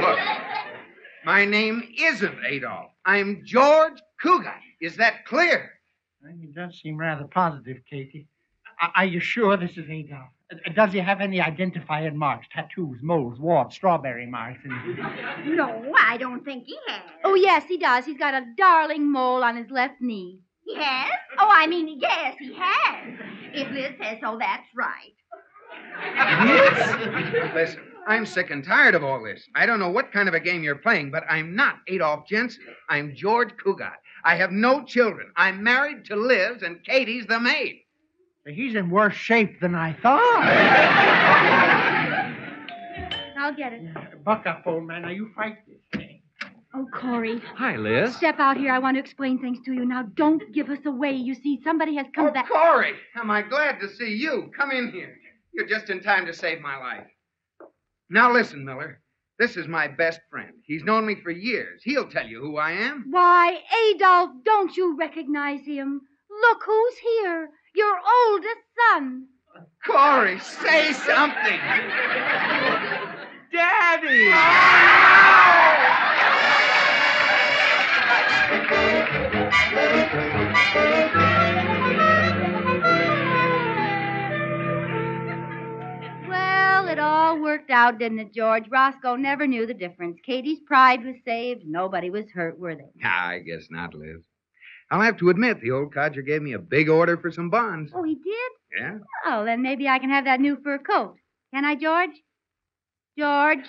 Look, 0.00 0.18
my 1.24 1.44
name 1.44 1.82
isn't 1.98 2.38
Adolf. 2.46 2.93
I'm 3.06 3.42
George 3.44 4.00
Cugat. 4.22 4.60
Is 4.80 4.96
that 4.96 5.26
clear? 5.26 5.70
You 6.38 6.48
does 6.48 6.80
seem 6.80 6.96
rather 6.96 7.24
positive, 7.24 7.78
Katie. 7.88 8.26
Are- 8.80 8.92
Are 8.96 9.04
you 9.04 9.20
sure 9.20 9.56
this 9.56 9.76
is 9.76 9.88
Adolf? 9.88 10.28
Uh, 10.52 10.70
Does 10.74 10.92
he 10.92 10.98
have 10.98 11.20
any 11.20 11.40
identifying 11.40 12.16
marks? 12.16 12.46
Tattoos, 12.52 12.98
moles, 13.02 13.38
warts, 13.38 13.76
strawberry 13.76 14.26
marks, 14.26 14.60
and... 14.64 14.98
No, 15.56 15.92
I 15.98 16.16
don't 16.16 16.44
think 16.44 16.64
he 16.66 16.76
has. 16.88 17.02
Oh, 17.24 17.34
yes, 17.34 17.64
he 17.68 17.76
does. 17.78 18.04
He's 18.06 18.18
got 18.18 18.34
a 18.34 18.44
darling 18.56 19.10
mole 19.10 19.44
on 19.44 19.56
his 19.56 19.70
left 19.70 20.00
knee. 20.00 20.40
Yes? 20.66 21.10
Oh, 21.38 21.48
I 21.52 21.66
mean, 21.66 21.98
yes, 22.00 22.36
he 22.38 22.54
has. 22.58 23.14
If 23.52 23.70
Liz 23.70 23.92
says 24.02 24.18
so, 24.22 24.38
that's 24.38 24.66
right. 24.74 25.12
Listen, 27.54 27.80
I'm 28.06 28.26
sick 28.26 28.50
and 28.50 28.62
tired 28.64 28.94
of 28.94 29.02
all 29.02 29.22
this. 29.22 29.48
I 29.54 29.66
don't 29.66 29.80
know 29.80 29.90
what 29.90 30.12
kind 30.12 30.28
of 30.28 30.34
a 30.34 30.40
game 30.40 30.62
you're 30.62 30.74
playing, 30.76 31.10
but 31.10 31.24
I'm 31.28 31.56
not 31.56 31.76
Adolf 31.88 32.26
Jensen. 32.28 32.62
I'm 32.88 33.14
George 33.14 33.50
Cugat. 33.56 33.94
I 34.24 34.36
have 34.36 34.52
no 34.52 34.84
children. 34.84 35.32
I'm 35.36 35.62
married 35.62 36.04
to 36.06 36.16
Liz, 36.16 36.62
and 36.62 36.82
Katie's 36.84 37.26
the 37.26 37.40
maid. 37.40 37.80
He's 38.46 38.74
in 38.74 38.90
worse 38.90 39.14
shape 39.14 39.60
than 39.60 39.74
I 39.74 39.94
thought. 39.94 40.44
I'll 43.38 43.54
get 43.54 43.72
it. 43.72 44.24
Buck 44.24 44.46
up, 44.46 44.62
old 44.66 44.84
man. 44.86 45.02
Now 45.02 45.10
you 45.10 45.30
fight 45.34 45.58
this 45.66 45.78
thing. 45.92 46.20
Oh, 46.74 46.86
Corey. 46.92 47.40
Hi, 47.56 47.76
Liz. 47.76 48.16
Step 48.16 48.38
out 48.40 48.56
here. 48.56 48.72
I 48.72 48.78
want 48.80 48.96
to 48.96 49.00
explain 49.00 49.38
things 49.40 49.58
to 49.64 49.72
you. 49.72 49.84
Now, 49.84 50.02
don't 50.14 50.42
give 50.52 50.70
us 50.70 50.78
away. 50.84 51.12
You 51.12 51.34
see, 51.34 51.60
somebody 51.62 51.94
has 51.96 52.06
come 52.14 52.26
Oh, 52.26 52.30
back. 52.32 52.48
Corey, 52.48 52.94
am 53.16 53.30
I 53.30 53.42
glad 53.42 53.78
to 53.80 53.88
see 53.88 54.12
you. 54.14 54.50
Come 54.56 54.72
in 54.72 54.90
here. 54.90 55.16
You're 55.52 55.68
just 55.68 55.88
in 55.88 56.00
time 56.02 56.26
to 56.26 56.32
save 56.32 56.60
my 56.60 56.76
life. 56.76 57.06
Now 58.10 58.32
listen, 58.32 58.64
Miller. 58.64 59.00
This 59.38 59.56
is 59.56 59.66
my 59.66 59.88
best 59.88 60.20
friend. 60.30 60.52
He's 60.64 60.84
known 60.84 61.06
me 61.06 61.16
for 61.16 61.30
years. 61.30 61.82
He'll 61.82 62.08
tell 62.08 62.26
you 62.26 62.40
who 62.40 62.56
I 62.56 62.72
am. 62.72 63.06
Why, 63.10 63.58
Adolph, 63.90 64.30
don't 64.44 64.76
you 64.76 64.96
recognize 64.96 65.64
him? 65.64 66.02
Look 66.30 66.62
who's 66.64 66.98
here. 66.98 67.50
Your 67.74 67.98
oldest 68.28 68.60
son. 68.92 69.26
Corey, 69.84 70.38
say 70.38 70.92
something. 70.92 71.60
Daddy! 73.52 74.28
Well, 79.74 80.40
it 86.94 87.00
all 87.00 87.40
worked 87.40 87.70
out, 87.70 87.98
didn't 87.98 88.20
it, 88.20 88.32
George? 88.32 88.64
Roscoe 88.70 89.16
never 89.16 89.46
knew 89.46 89.66
the 89.66 89.74
difference. 89.74 90.18
Katie's 90.24 90.60
pride 90.60 91.04
was 91.04 91.16
saved. 91.24 91.62
Nobody 91.66 92.08
was 92.08 92.30
hurt, 92.32 92.58
were 92.58 92.76
they? 92.76 92.90
I 93.02 93.40
guess 93.40 93.66
not, 93.70 93.94
Liz. 93.94 94.22
I'll 94.90 95.00
have 95.00 95.16
to 95.18 95.30
admit, 95.30 95.60
the 95.60 95.72
old 95.72 95.92
codger 95.92 96.22
gave 96.22 96.42
me 96.42 96.52
a 96.52 96.58
big 96.58 96.88
order 96.88 97.16
for 97.16 97.32
some 97.32 97.50
bonds. 97.50 97.90
Oh, 97.94 98.04
he 98.04 98.14
did? 98.14 98.52
Yeah? 98.78 98.98
Oh, 99.26 99.44
then 99.44 99.60
maybe 99.62 99.88
I 99.88 99.98
can 99.98 100.10
have 100.10 100.24
that 100.26 100.40
new 100.40 100.56
fur 100.62 100.78
coat. 100.78 101.16
Can 101.52 101.64
I, 101.64 101.74
George? 101.74 102.10
George, 103.18 103.64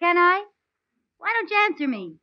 can 0.00 0.16
I? 0.16 0.42
Why 1.18 1.32
don't 1.34 1.50
you 1.50 1.56
answer 1.64 1.88
me? 1.88 2.14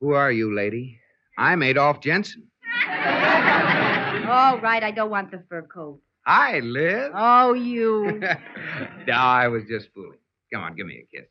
Who 0.00 0.12
are 0.12 0.32
you, 0.32 0.54
lady? 0.54 0.98
I'm 1.38 1.62
Adolph 1.62 2.00
Jensen. 2.00 2.48
All 2.86 4.58
right, 4.60 4.82
I 4.82 4.90
don't 4.94 5.10
want 5.10 5.30
the 5.30 5.42
fur 5.48 5.62
coat. 5.62 6.00
Hi, 6.26 6.58
Liz. 6.60 7.10
Oh, 7.14 7.54
you. 7.54 8.20
no, 9.06 9.14
I 9.14 9.48
was 9.48 9.64
just 9.68 9.88
fooling. 9.94 10.18
Come 10.52 10.62
on, 10.62 10.76
give 10.76 10.86
me 10.86 11.02
a 11.02 11.16
kiss. 11.16 11.28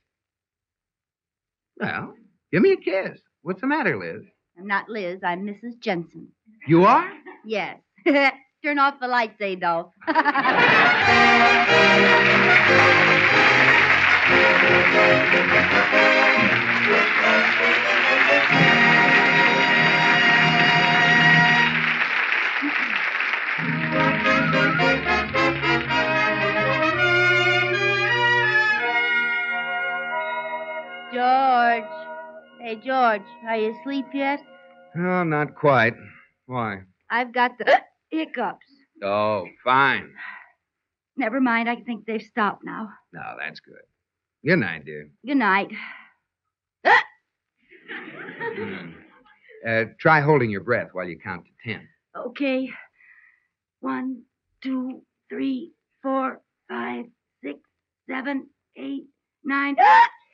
Well, 1.79 2.15
give 2.51 2.61
me 2.61 2.73
a 2.73 2.77
kiss. 2.77 3.19
What's 3.41 3.61
the 3.61 3.67
matter, 3.67 3.97
Liz? 3.97 4.23
I'm 4.57 4.67
not 4.67 4.89
Liz. 4.89 5.19
I'm 5.23 5.45
Mrs. 5.45 5.79
Jensen. 5.79 6.27
You 6.67 6.85
are? 6.85 7.09
Yes. 7.45 7.79
Turn 8.63 8.79
off 8.79 8.99
the 8.99 9.07
lights, 9.07 9.39
Adolph. 9.39 9.93
Hey, 32.69 32.75
George, 32.75 33.23
are 33.47 33.57
you 33.57 33.75
asleep 33.79 34.05
yet? 34.13 34.39
Oh, 34.95 35.23
not 35.23 35.55
quite. 35.55 35.95
Why? 36.45 36.81
I've 37.09 37.33
got 37.33 37.57
the 37.57 37.65
hiccups. 38.11 38.67
Oh, 39.01 39.47
fine. 39.63 40.11
Never 41.17 41.41
mind, 41.41 41.67
I 41.67 41.77
think 41.77 42.05
they've 42.05 42.21
stopped 42.21 42.63
now. 42.63 42.89
No, 43.11 43.23
that's 43.39 43.59
good. 43.59 43.81
Good 44.45 44.59
night, 44.59 44.85
dear. 44.85 45.09
Good 45.25 45.37
night. 45.37 45.71
Uh, 49.67 49.83
try 49.99 50.21
holding 50.21 50.49
your 50.49 50.61
breath 50.61 50.87
while 50.93 51.05
you 51.05 51.19
count 51.19 51.43
to 51.43 51.69
ten. 51.69 51.85
Okay. 52.15 52.69
One, 53.81 54.21
two, 54.63 55.01
three, 55.29 55.73
four, 56.01 56.39
five, 56.69 57.05
six, 57.43 57.59
seven, 58.07 58.47
eight, 58.77 59.07
nine. 59.43 59.75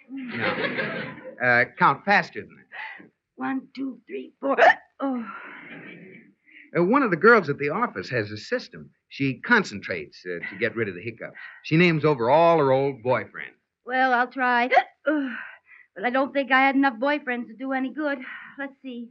No. 0.09 1.03
Uh, 1.43 1.65
count 1.77 2.05
faster 2.05 2.39
than 2.39 2.49
that. 2.55 3.09
One, 3.35 3.67
two, 3.75 3.99
three, 4.07 4.31
four. 4.39 4.55
Oh. 5.01 5.25
Uh, 6.77 6.81
one 6.81 7.03
of 7.03 7.11
the 7.11 7.17
girls 7.17 7.49
at 7.49 7.57
the 7.57 7.69
office 7.69 8.09
has 8.09 8.31
a 8.31 8.37
system. 8.37 8.89
She 9.09 9.41
concentrates 9.41 10.23
uh, 10.25 10.39
to 10.49 10.57
get 10.57 10.77
rid 10.77 10.87
of 10.87 10.95
the 10.95 11.01
hiccups. 11.01 11.35
She 11.63 11.75
names 11.75 12.05
over 12.05 12.29
all 12.29 12.57
her 12.59 12.71
old 12.71 13.03
boyfriends. 13.03 13.59
Well, 13.85 14.13
I'll 14.13 14.27
try. 14.31 14.69
But 15.95 16.03
I 16.05 16.09
don't 16.09 16.33
think 16.33 16.51
I 16.51 16.61
had 16.61 16.75
enough 16.75 16.95
boyfriends 16.99 17.47
to 17.47 17.53
do 17.53 17.71
any 17.71 17.89
good. 17.89 18.17
Let's 18.59 18.73
see. 18.81 19.09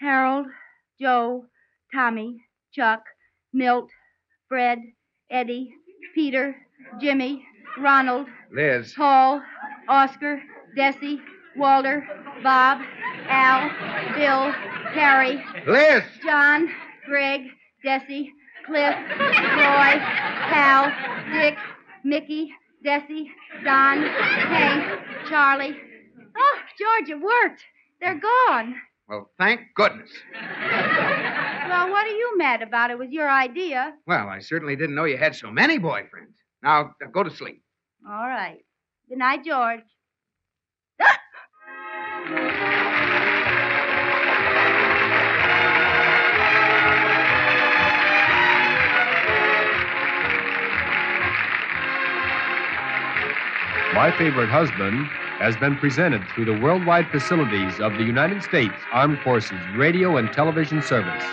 Harold, 0.00 0.46
Joe, 1.00 1.46
Tommy, 1.94 2.40
Chuck, 2.72 3.02
Milt, 3.52 3.88
Fred, 4.48 4.80
Eddie, 5.30 5.72
Peter, 6.14 6.56
Jimmy, 7.00 7.44
Ronald, 7.78 8.26
Liz. 8.52 8.94
Paul, 8.96 9.42
Oscar, 9.88 10.40
Desi, 10.76 11.18
Walter, 11.56 12.06
Bob, 12.42 12.80
Al, 13.28 13.68
Bill, 14.14 14.52
Harry, 14.92 15.42
Liz! 15.66 16.02
John, 16.22 16.68
Greg, 17.06 17.42
Desi, 17.84 18.28
Cliff, 18.66 18.94
Roy, 18.94 19.98
Hal, 19.98 20.92
Dick, 21.32 21.58
Mickey, 22.04 22.52
Desi, 22.84 23.26
Don, 23.64 24.02
Hank, 24.02 25.00
Charlie. 25.28 25.76
Oh, 26.36 26.58
George, 26.78 27.10
it 27.10 27.20
worked. 27.20 27.62
They're 28.00 28.20
gone. 28.20 28.76
Well, 29.08 29.30
thank 29.38 29.60
goodness. 29.74 30.10
Well, 30.34 31.90
what 31.90 32.06
are 32.06 32.16
you 32.16 32.36
mad 32.36 32.62
about? 32.62 32.90
It 32.90 32.98
was 32.98 33.10
your 33.10 33.28
idea. 33.28 33.94
Well, 34.06 34.28
I 34.28 34.40
certainly 34.40 34.76
didn't 34.76 34.94
know 34.94 35.04
you 35.04 35.16
had 35.16 35.34
so 35.34 35.50
many 35.50 35.78
boyfriends. 35.78 36.36
Now, 36.62 36.92
go 37.12 37.22
to 37.22 37.30
sleep. 37.30 37.62
All 38.08 38.28
right. 38.28 38.58
Good 39.08 39.18
night, 39.18 39.42
George. 39.42 39.80
My 53.94 54.14
Favorite 54.18 54.50
Husband 54.50 55.06
has 55.38 55.56
been 55.56 55.76
presented 55.76 56.28
through 56.28 56.44
the 56.44 56.52
worldwide 56.52 57.10
facilities 57.10 57.80
of 57.80 57.94
the 57.94 58.04
United 58.04 58.42
States 58.42 58.74
Armed 58.92 59.18
Forces 59.20 59.58
Radio 59.74 60.18
and 60.18 60.30
Television 60.34 60.82
Service. 60.82 61.24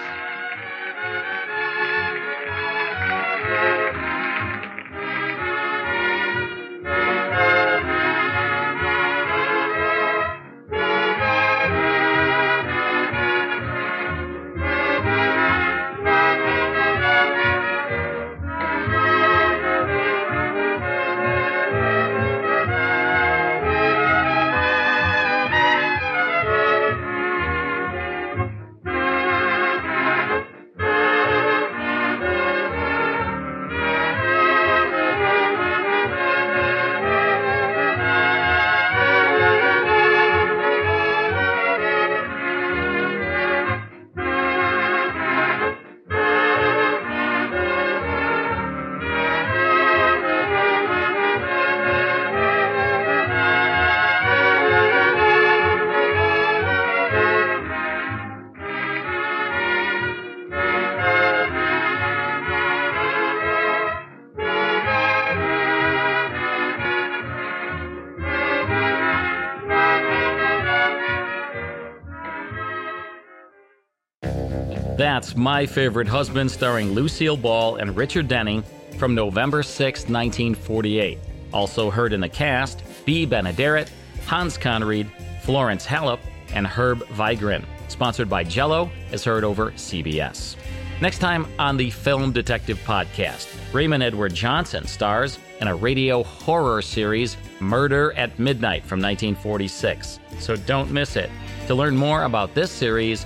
That's 75.15 75.33
My 75.33 75.65
Favorite 75.65 76.09
Husband, 76.09 76.51
starring 76.51 76.91
Lucille 76.91 77.37
Ball 77.37 77.77
and 77.77 77.95
Richard 77.95 78.27
Denning 78.27 78.65
from 78.97 79.15
November 79.15 79.63
6, 79.63 79.99
1948. 80.09 81.17
Also 81.53 81.89
heard 81.89 82.11
in 82.11 82.19
the 82.19 82.27
cast 82.27 82.83
Bea 83.05 83.25
Benaderet, 83.25 83.87
Hans 84.25 84.57
Conried, 84.57 85.09
Florence 85.41 85.85
Hallop, 85.85 86.19
and 86.53 86.67
Herb 86.67 86.99
Vigran. 87.13 87.63
Sponsored 87.87 88.29
by 88.29 88.43
Jello, 88.43 88.91
is 89.13 89.23
heard 89.23 89.45
over 89.45 89.71
CBS. 89.71 90.57
Next 90.99 91.19
time 91.19 91.47
on 91.57 91.77
the 91.77 91.91
Film 91.91 92.33
Detective 92.33 92.79
Podcast, 92.79 93.47
Raymond 93.71 94.03
Edward 94.03 94.33
Johnson 94.33 94.85
stars 94.85 95.39
in 95.61 95.69
a 95.69 95.75
radio 95.77 96.23
horror 96.23 96.81
series, 96.81 97.37
Murder 97.61 98.11
at 98.17 98.37
Midnight 98.37 98.83
from 98.83 98.99
1946. 98.99 100.19
So 100.39 100.57
don't 100.57 100.91
miss 100.91 101.15
it. 101.15 101.29
To 101.67 101.73
learn 101.73 101.95
more 101.95 102.23
about 102.23 102.53
this 102.53 102.69
series, 102.69 103.25